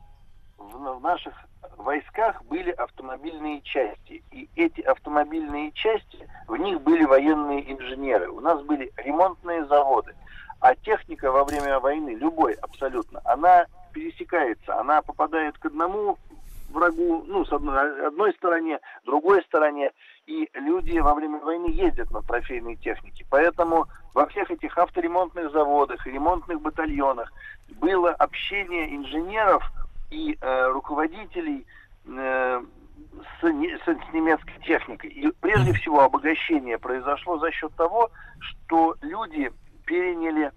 в 0.58 1.00
наших 1.02 1.34
войсках 1.78 2.44
были 2.46 2.72
автомобильные 2.72 3.62
части. 3.62 4.24
И 4.32 4.50
эти 4.56 4.82
автомобильные 4.82 5.72
части, 5.74 6.28
в 6.48 6.58
них 6.58 6.82
были 6.82 7.06
военные 7.06 7.72
инженеры. 7.72 8.30
У 8.30 8.40
нас 8.40 8.62
были 8.64 8.92
ремонтные 8.98 9.66
заводы. 9.66 10.14
А 10.60 10.76
техника 10.76 11.32
во 11.32 11.44
время 11.44 11.80
войны, 11.80 12.16
любой 12.16 12.54
абсолютно, 12.54 13.22
она 13.26 13.66
пересекается, 13.96 14.78
она 14.78 15.02
попадает 15.02 15.58
к 15.58 15.66
одному 15.66 16.18
врагу, 16.70 17.24
ну, 17.26 17.46
с 17.46 17.54
одной, 17.54 18.08
одной 18.08 18.34
стороне, 18.34 18.80
другой 19.06 19.42
стороне, 19.44 19.92
и 20.28 20.50
люди 20.54 21.00
во 21.00 21.14
время 21.14 21.40
войны 21.40 21.68
ездят 21.72 22.12
на 22.12 22.22
трофейной 22.22 22.76
технике. 22.76 23.26
Поэтому 23.30 23.88
во 24.14 24.26
всех 24.28 24.52
этих 24.52 24.78
авторемонтных 24.78 25.52
заводах 25.52 26.06
и 26.06 26.12
ремонтных 26.12 26.60
батальонах 26.60 27.32
было 27.80 28.12
общение 28.12 28.94
инженеров 28.94 29.64
и 30.12 30.38
э, 30.42 30.68
руководителей 30.68 31.66
э, 32.06 32.62
с, 33.42 33.44
с, 33.44 33.86
с 33.86 34.14
немецкой 34.14 34.60
техникой. 34.66 35.12
И 35.12 35.32
прежде 35.40 35.72
всего 35.74 36.02
обогащение 36.02 36.78
произошло 36.78 37.38
за 37.38 37.50
счет 37.52 37.74
того, 37.76 38.12
что 38.40 38.96
люди 39.02 39.54
переняли 39.86 40.52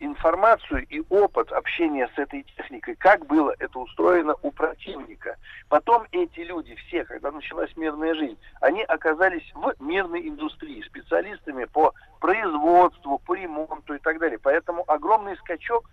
информацию 0.00 0.86
и 0.88 1.02
опыт 1.08 1.50
общения 1.52 2.08
с 2.14 2.18
этой 2.18 2.42
техникой, 2.56 2.96
как 2.96 3.26
было 3.26 3.54
это 3.58 3.78
устроено 3.78 4.34
у 4.42 4.50
противника. 4.50 5.36
Потом 5.68 6.04
эти 6.12 6.40
люди 6.40 6.74
все, 6.74 7.04
когда 7.04 7.30
началась 7.30 7.74
мирная 7.76 8.14
жизнь, 8.14 8.38
они 8.60 8.82
оказались 8.82 9.50
в 9.54 9.74
мирной 9.80 10.28
индустрии, 10.28 10.82
специалистами 10.82 11.64
по 11.64 11.94
производству, 12.20 13.18
по 13.18 13.34
ремонту 13.34 13.94
и 13.94 13.98
так 13.98 14.18
далее. 14.18 14.38
Поэтому 14.42 14.84
огромный 14.86 15.36
скачок 15.36 15.88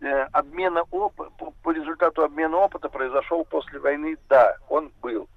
э, 0.00 0.26
обмена 0.32 0.82
опыта, 0.90 1.30
по 1.62 1.70
результату 1.70 2.24
обмена 2.24 2.58
опыта 2.58 2.88
произошел 2.88 3.44
после 3.44 3.78
войны, 3.78 4.16
да, 4.28 4.56
он 4.68 4.92
был. 5.00 5.28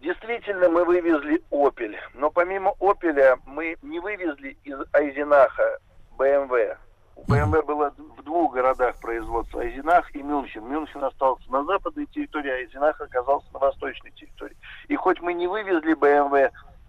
Действительно, 0.00 0.68
мы 0.68 0.84
вывезли 0.84 1.42
«Опель», 1.50 1.98
но 2.12 2.30
помимо 2.30 2.74
«Опеля» 2.78 3.38
мы 3.46 3.76
не 3.82 4.00
вывезли 4.00 4.56
из 4.62 4.78
Айзенаха 4.92 5.78
БМВ. 6.16 6.78
У 7.16 7.22
БМВ 7.22 7.64
было 7.64 7.92
в 8.16 8.22
двух 8.22 8.54
городах 8.54 8.96
производства, 9.00 9.60
Айзенах 9.60 10.14
и 10.14 10.22
Мюнхен. 10.22 10.66
Мюнхен 10.66 11.04
остался 11.04 11.50
на 11.50 11.64
западной 11.64 12.06
территории, 12.06 12.50
а 12.50 12.54
Айзенах 12.54 13.00
оказался 13.00 13.46
на 13.52 13.60
восточной 13.60 14.10
территории. 14.10 14.56
И 14.88 14.96
хоть 14.96 15.20
мы 15.20 15.32
не 15.34 15.46
вывезли 15.46 15.94
БМВ 15.94 16.34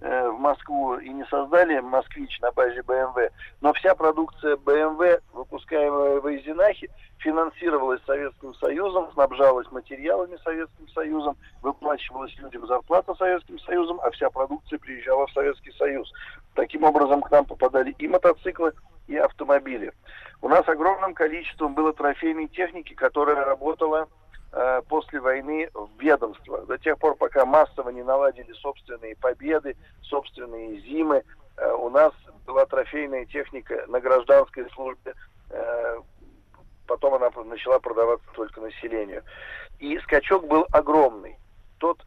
э, 0.02 0.30
в 0.30 0.40
Москву 0.40 0.96
и 0.96 1.10
не 1.10 1.26
создали 1.26 1.80
«Москвич» 1.80 2.40
на 2.42 2.52
базе 2.52 2.80
BMW, 2.82 3.32
но 3.62 3.74
вся 3.74 3.94
продукция 3.94 4.56
BMW, 4.56 5.22
выпускаемая 5.34 6.20
в 6.20 6.26
Эйзенахе, 6.26 6.90
финансировалась 7.20 8.02
Советским 8.06 8.54
Союзом, 8.56 9.12
снабжалась 9.14 9.72
материалами 9.72 10.38
Советским 10.44 10.88
Союзом, 10.90 11.38
выплачивалась 11.62 12.36
людям 12.38 12.66
зарплата 12.68 13.14
Советским 13.16 13.60
Союзом, 13.60 14.00
а 14.02 14.10
вся 14.12 14.30
продукция 14.30 14.80
приезжала 14.80 15.28
в 15.28 15.32
Советский 15.32 15.72
Союз. 15.74 16.12
Таким 16.56 16.84
образом, 16.84 17.22
к 17.22 17.32
нам 17.32 17.46
попадали 17.46 17.92
и 17.98 18.08
мотоциклы, 18.08 18.74
и 19.08 19.16
автомобили. 19.18 19.94
У 20.42 20.50
нас 20.50 20.68
огромным 20.68 21.14
количеством 21.14 21.74
было 21.74 21.94
трофейной 21.94 22.48
техники, 22.48 22.94
которая 22.94 23.44
работала 23.46 24.08
э, 24.52 24.82
после 24.88 25.20
войны 25.20 25.70
в 25.74 25.90
ведомствах. 26.00 26.66
До 26.68 26.78
тех 26.78 26.98
пор, 26.98 27.16
пока 27.16 27.46
массово 27.46 27.90
не 27.90 28.04
наладили 28.04 28.52
собственные 28.54 29.16
победы, 29.16 29.76
собственные 30.04 30.82
зимы, 30.82 31.24
э, 31.58 31.72
у 31.74 31.90
нас 31.90 32.14
была 32.46 32.66
трофейная 32.66 33.26
техника 33.26 33.86
на 33.88 34.00
гражданской 34.00 34.70
службе, 34.72 35.14
э, 35.50 36.00
потом 36.88 37.16
она 37.16 37.30
начала 37.46 37.80
продаваться 37.80 38.28
только 38.34 38.62
населению. 38.62 39.24
И 39.80 39.98
скачок 40.00 40.48
был 40.48 40.66
огромный. 40.72 41.38
Тот 41.80 42.06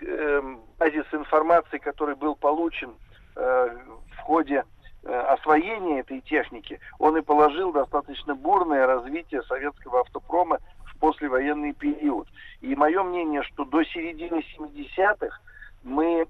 э, 0.00 0.42
базис 0.78 1.06
информации, 1.12 1.78
который 1.78 2.14
был 2.14 2.36
получен 2.36 2.94
э, 3.36 3.76
в 4.16 4.18
ходе 4.18 4.64
Э, 4.64 4.81
освоения 5.04 6.00
этой 6.00 6.20
техники, 6.20 6.80
он 6.98 7.16
и 7.16 7.22
положил 7.22 7.72
достаточно 7.72 8.34
бурное 8.34 8.86
развитие 8.86 9.42
советского 9.42 10.00
автопрома 10.00 10.58
в 10.86 10.98
послевоенный 10.98 11.72
период. 11.72 12.28
И 12.60 12.74
мое 12.76 13.02
мнение, 13.02 13.42
что 13.42 13.64
до 13.64 13.84
середины 13.84 14.44
70-х 14.56 15.40
мы 15.82 16.26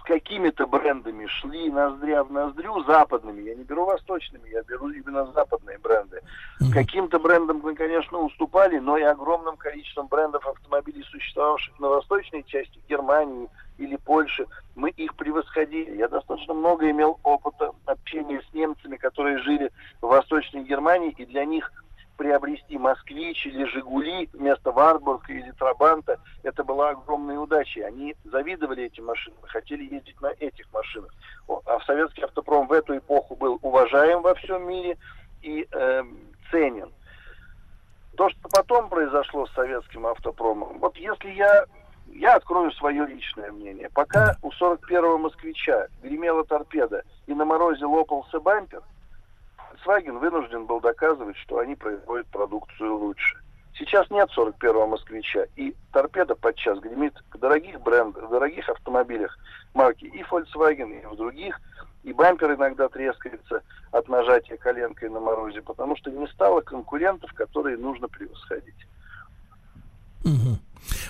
с 0.00 0.02
какими-то 0.04 0.66
брендами 0.66 1.26
шли 1.26 1.70
ноздря 1.70 2.24
в 2.24 2.32
ноздрю, 2.32 2.82
западными, 2.84 3.42
я 3.42 3.54
не 3.54 3.62
беру 3.62 3.84
восточными, 3.84 4.48
я 4.48 4.62
беру 4.62 4.88
именно 4.90 5.26
западные 5.26 5.78
бренды. 5.78 6.20
Mm-hmm. 6.60 6.72
Каким-то 6.72 7.20
брендам 7.20 7.60
мы, 7.62 7.74
конечно, 7.74 8.18
уступали, 8.18 8.78
но 8.78 8.96
и 8.96 9.02
огромным 9.02 9.56
количеством 9.56 10.08
брендов 10.08 10.44
автомобилей, 10.46 11.04
существовавших 11.04 11.78
на 11.78 11.88
восточной 11.88 12.42
части 12.44 12.80
Германии, 12.88 13.48
или 13.78 13.96
Польши, 13.96 14.46
мы 14.74 14.90
их 14.90 15.14
превосходили. 15.16 15.96
Я 15.96 16.08
достаточно 16.08 16.54
много 16.54 16.90
имел 16.90 17.18
опыта 17.22 17.72
общения 17.86 18.42
с 18.42 18.54
немцами, 18.54 18.96
которые 18.96 19.38
жили 19.38 19.70
в 20.00 20.06
Восточной 20.06 20.64
Германии, 20.64 21.14
и 21.16 21.24
для 21.24 21.44
них 21.44 21.72
приобрести 22.18 22.76
«Москвич» 22.76 23.46
или 23.46 23.64
«Жигули» 23.64 24.28
вместо 24.32 24.72
«Варбурга» 24.72 25.32
или 25.32 25.52
«Трабанта» 25.52 26.20
это 26.42 26.64
была 26.64 26.90
огромная 26.90 27.38
удача. 27.38 27.86
Они 27.86 28.16
завидовали 28.24 28.84
этим 28.84 29.06
машинам, 29.06 29.38
хотели 29.44 29.84
ездить 29.84 30.20
на 30.20 30.32
этих 30.40 30.70
машинах. 30.72 31.14
А 31.64 31.78
советский 31.86 32.22
автопром 32.22 32.66
в 32.66 32.72
эту 32.72 32.98
эпоху 32.98 33.36
был 33.36 33.58
уважаем 33.62 34.20
во 34.22 34.34
всем 34.34 34.68
мире 34.68 34.98
и 35.42 35.66
э, 35.70 36.02
ценен. 36.50 36.92
То, 38.16 38.28
что 38.30 38.48
потом 38.48 38.88
произошло 38.88 39.46
с 39.46 39.52
советским 39.52 40.04
автопромом, 40.04 40.80
вот 40.80 40.96
если 40.96 41.30
я 41.30 41.66
я 42.14 42.36
открою 42.36 42.72
свое 42.72 43.06
личное 43.06 43.52
мнение. 43.52 43.88
Пока 43.92 44.36
у 44.42 44.50
41-го 44.50 45.18
москвича 45.18 45.88
гремела 46.02 46.44
торпеда 46.44 47.04
и 47.26 47.34
на 47.34 47.44
морозе 47.44 47.84
лопался 47.86 48.40
бампер, 48.40 48.82
Volkswagen 49.88 50.18
вынужден 50.18 50.66
был 50.66 50.80
доказывать, 50.80 51.36
что 51.36 51.58
они 51.58 51.74
производят 51.74 52.26
продукцию 52.28 52.96
лучше. 52.96 53.38
Сейчас 53.74 54.10
нет 54.10 54.28
41-го 54.36 54.86
москвича, 54.86 55.46
и 55.56 55.74
торпеда 55.92 56.34
подчас 56.34 56.80
гремит 56.80 57.14
в 57.32 57.38
дорогих 57.38 57.80
брендах, 57.80 58.24
в 58.24 58.30
дорогих 58.30 58.68
автомобилях 58.68 59.38
марки 59.72 60.04
и 60.04 60.22
Volkswagen, 60.22 61.00
и 61.00 61.06
в 61.06 61.16
других, 61.16 61.60
и 62.02 62.12
бампер 62.12 62.54
иногда 62.54 62.88
трескается 62.88 63.62
от 63.92 64.08
нажатия 64.08 64.56
коленкой 64.56 65.10
на 65.10 65.20
морозе, 65.20 65.62
потому 65.62 65.96
что 65.96 66.10
не 66.10 66.26
стало 66.28 66.60
конкурентов, 66.60 67.32
которые 67.34 67.76
нужно 67.76 68.08
превосходить. 68.08 68.86
Угу. 70.24 70.58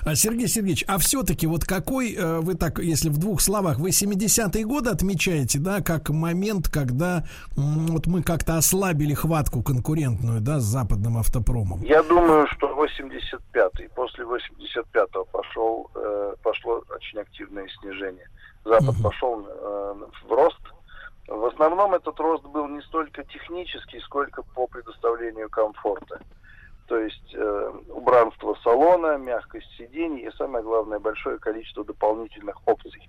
А, 0.04 0.14
Сергей 0.14 0.48
Сергеевич, 0.48 0.84
а 0.86 0.98
все-таки 0.98 1.46
вот 1.46 1.64
какой, 1.64 2.14
э, 2.14 2.40
вы 2.40 2.54
так, 2.54 2.78
если 2.78 3.08
в 3.08 3.18
двух 3.18 3.40
словах, 3.40 3.78
вы 3.78 3.90
70-е 3.90 4.64
годы 4.64 4.90
отмечаете, 4.90 5.58
да, 5.58 5.80
как 5.80 6.10
момент, 6.10 6.68
когда 6.68 7.24
вот 7.56 8.06
мы 8.06 8.22
как-то 8.22 8.56
ослабили 8.56 9.14
хватку 9.14 9.62
конкурентную, 9.62 10.40
да, 10.40 10.60
с 10.60 10.64
западным 10.64 11.18
автопромом? 11.18 11.82
Я 11.82 12.02
думаю, 12.02 12.46
что 12.48 12.68
85-й, 12.68 13.88
после 13.94 14.24
85-го 14.24 15.24
пошел, 15.26 15.90
э, 15.94 16.34
пошло 16.42 16.82
очень 16.94 17.20
активное 17.20 17.68
снижение. 17.80 18.28
Запад 18.64 18.90
угу. 18.90 19.02
пошел 19.02 19.46
э, 19.46 19.94
в 20.28 20.32
рост. 20.32 20.60
В 21.26 21.44
основном 21.44 21.94
этот 21.94 22.18
рост 22.20 22.44
был 22.44 22.68
не 22.68 22.80
столько 22.82 23.22
технический, 23.24 24.00
сколько 24.00 24.42
по 24.54 24.66
предоставлению 24.66 25.50
комфорта 25.50 26.20
то 26.88 26.98
есть 26.98 27.34
э, 27.34 27.72
убранство 27.90 28.56
салона, 28.64 29.18
мягкость 29.18 29.68
сидений 29.76 30.26
и 30.26 30.36
самое 30.36 30.64
главное 30.64 30.98
большое 30.98 31.38
количество 31.38 31.84
дополнительных 31.84 32.56
опций. 32.66 33.08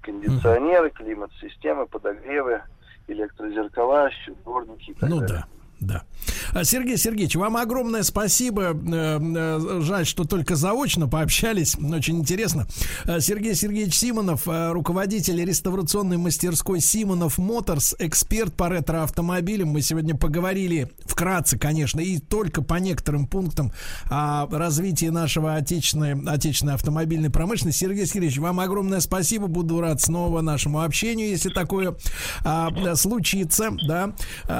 Кондиционеры, 0.00 0.90
климат-системы, 0.90 1.86
подогревы, 1.86 2.62
электрозеркала, 3.08 4.10
дворники 4.44 4.90
и 4.90 4.94
так 4.94 5.10
ну, 5.10 5.20
далее. 5.20 5.38
Да. 5.38 5.48
Да. 5.80 6.04
А, 6.52 6.64
Сергей 6.64 6.96
Сергеевич, 6.96 7.36
вам 7.36 7.56
огромное 7.56 8.02
спасибо. 8.02 8.72
Э, 8.72 9.18
э, 9.20 9.80
жаль, 9.82 10.06
что 10.06 10.24
только 10.24 10.56
заочно 10.56 11.08
пообщались. 11.08 11.76
Очень 11.76 12.18
интересно. 12.18 12.66
А, 13.04 13.20
Сергей 13.20 13.54
Сергеевич 13.54 13.94
Симонов, 13.94 14.48
э, 14.48 14.72
руководитель 14.72 15.44
реставрационной 15.44 16.16
мастерской 16.16 16.80
Симонов 16.80 17.38
Моторс, 17.38 17.94
эксперт 17.98 18.54
по 18.54 18.68
ретроавтомобилям. 18.68 19.68
Мы 19.68 19.82
сегодня 19.82 20.14
поговорили 20.14 20.90
вкратце, 21.04 21.58
конечно, 21.58 22.00
и 22.00 22.18
только 22.18 22.62
по 22.62 22.74
некоторым 22.74 23.26
пунктам 23.26 23.72
о 24.06 24.46
развитии 24.50 25.06
нашего 25.06 25.54
отечественной, 25.54 26.14
отечественной 26.26 26.74
автомобильной 26.74 27.30
промышленности. 27.30 27.80
Сергей 27.80 28.06
Сергеевич, 28.06 28.38
вам 28.38 28.60
огромное 28.60 29.00
спасибо. 29.00 29.46
Буду 29.46 29.80
рад 29.80 30.00
снова 30.00 30.40
нашему 30.40 30.82
общению, 30.82 31.28
если 31.28 31.50
такое 31.50 31.96
а, 32.44 32.94
случится. 32.94 33.70
Да, 33.86 34.14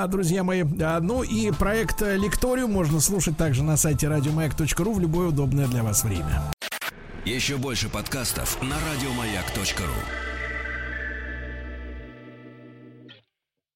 друзья 0.08 0.44
мои. 0.44 0.62
Ну 0.62 1.22
и 1.22 1.50
проект 1.78 2.00
Лекториум 2.00 2.72
можно 2.72 2.98
слушать 2.98 3.36
также 3.36 3.62
на 3.62 3.76
сайте 3.76 4.08
радиомаяк.ру 4.08 4.94
в 4.94 4.98
любое 4.98 5.28
удобное 5.28 5.68
для 5.68 5.84
вас 5.84 6.02
время. 6.02 6.42
Еще 7.24 7.56
больше 7.56 7.88
подкастов 7.88 8.60
на 8.60 8.74
радиомаяк.ру 8.74 10.27